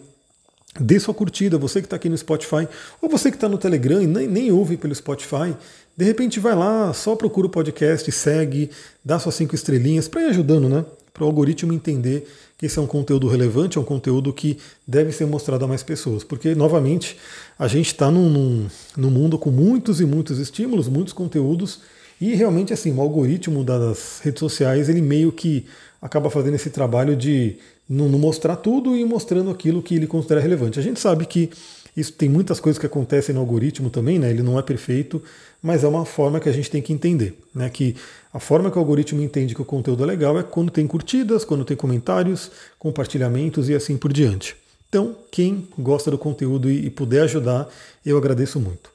Dê 0.79 1.01
sua 1.01 1.13
curtida, 1.13 1.59
você 1.59 1.81
que 1.81 1.87
está 1.87 1.97
aqui 1.97 2.09
no 2.09 2.17
Spotify, 2.17 2.69
ou 3.03 3.09
você 3.09 3.31
que 3.31 3.37
está 3.37 3.49
no 3.49 3.59
Telegram 3.59 4.01
e 4.01 4.07
nem, 4.07 4.29
nem 4.29 4.53
ouve 4.53 4.77
pelo 4.77 4.95
Spotify, 4.95 5.57
de 5.99 6.05
repente 6.05 6.39
vai 6.39 6.55
lá, 6.55 6.93
só 6.93 7.17
procura 7.17 7.49
o 7.49 7.51
podcast, 7.51 8.13
segue, 8.13 8.71
dá 9.05 9.19
suas 9.19 9.35
cinco 9.35 9.57
estrelinhas 9.57 10.07
para 10.07 10.23
ir 10.23 10.27
ajudando, 10.27 10.69
né? 10.69 10.85
Para 11.13 11.25
o 11.25 11.27
algoritmo 11.27 11.73
entender 11.73 12.25
que 12.57 12.67
esse 12.67 12.79
é 12.79 12.83
um 12.83 12.87
conteúdo 12.87 13.27
relevante, 13.27 13.79
é 13.79 13.81
um 13.81 13.85
conteúdo 13.85 14.33
que 14.33 14.59
deve 14.87 15.11
ser 15.11 15.27
mostrado 15.27 15.65
a 15.65 15.69
mais 15.69 15.83
pessoas. 15.83 16.23
Porque, 16.23 16.55
novamente, 16.55 17.17
a 17.59 17.67
gente 17.67 17.89
está 17.89 18.13
num, 18.13 18.31
num, 18.31 18.69
num 18.97 19.11
mundo 19.11 19.37
com 19.37 19.51
muitos 19.51 20.01
e 20.01 20.05
muitos 20.05 20.39
estímulos, 20.39 20.87
muitos 20.87 21.13
conteúdos, 21.13 21.81
e 22.21 22.33
realmente 22.33 22.73
assim, 22.73 22.95
o 22.95 23.01
algoritmo 23.01 23.65
das 23.65 24.21
redes 24.23 24.39
sociais, 24.39 24.89
ele 24.89 25.03
meio 25.03 25.33
que 25.33 25.67
acaba 26.01 26.31
fazendo 26.31 26.55
esse 26.55 26.71
trabalho 26.71 27.17
de 27.17 27.57
não, 27.89 28.09
mostrar 28.11 28.55
tudo 28.55 28.97
e 28.97 29.05
mostrando 29.05 29.51
aquilo 29.51 29.83
que 29.83 29.97
ele 29.97 30.07
considera 30.07 30.41
relevante. 30.41 30.79
A 30.79 30.83
gente 30.83 31.01
sabe 31.01 31.27
que 31.27 31.51
isso 31.99 32.13
tem 32.13 32.29
muitas 32.29 32.61
coisas 32.61 32.79
que 32.79 32.87
acontecem 32.87 33.35
no 33.35 33.41
algoritmo 33.41 33.91
também, 33.91 34.19
né? 34.19 34.31
Ele 34.31 34.43
não 34.43 34.59
é 34.59 34.63
perfeito, 34.63 35.23
mas 35.63 35.85
é 35.85 35.89
uma 35.89 36.05
forma 36.05 36.39
que 36.39 36.49
a 36.49 36.53
gente 36.53 36.71
tem 36.71 36.81
que 36.81 36.93
entender, 36.93 37.39
né? 37.55 37.69
Que 37.69 37.97
a 38.33 38.39
forma 38.39 38.71
que 38.71 38.77
o 38.77 38.81
algoritmo 38.81 39.21
entende 39.23 39.55
que 39.55 39.63
o 39.63 39.65
conteúdo 39.65 40.03
é 40.05 40.07
legal 40.07 40.39
é 40.39 40.43
quando 40.43 40.71
tem 40.71 40.87
curtidas, 40.87 41.45
quando 41.45 41.65
tem 41.65 41.77
comentários, 41.77 42.51
compartilhamentos 42.79 43.69
e 43.69 43.75
assim 43.75 43.97
por 43.97 44.13
diante. 44.13 44.57
Então, 44.89 45.17
quem 45.31 45.69
gosta 45.79 46.11
do 46.11 46.17
conteúdo 46.17 46.71
e 46.71 46.89
puder 46.89 47.23
ajudar, 47.23 47.69
eu 48.05 48.17
agradeço 48.17 48.59
muito. 48.59 48.91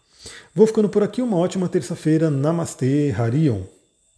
Vou 0.56 0.66
ficando 0.66 0.90
por 0.90 1.04
aqui. 1.04 1.22
Uma 1.22 1.38
ótima 1.38 1.68
terça-feira. 1.70 2.30
Namastê, 2.30 3.14
Harion. 3.16 3.62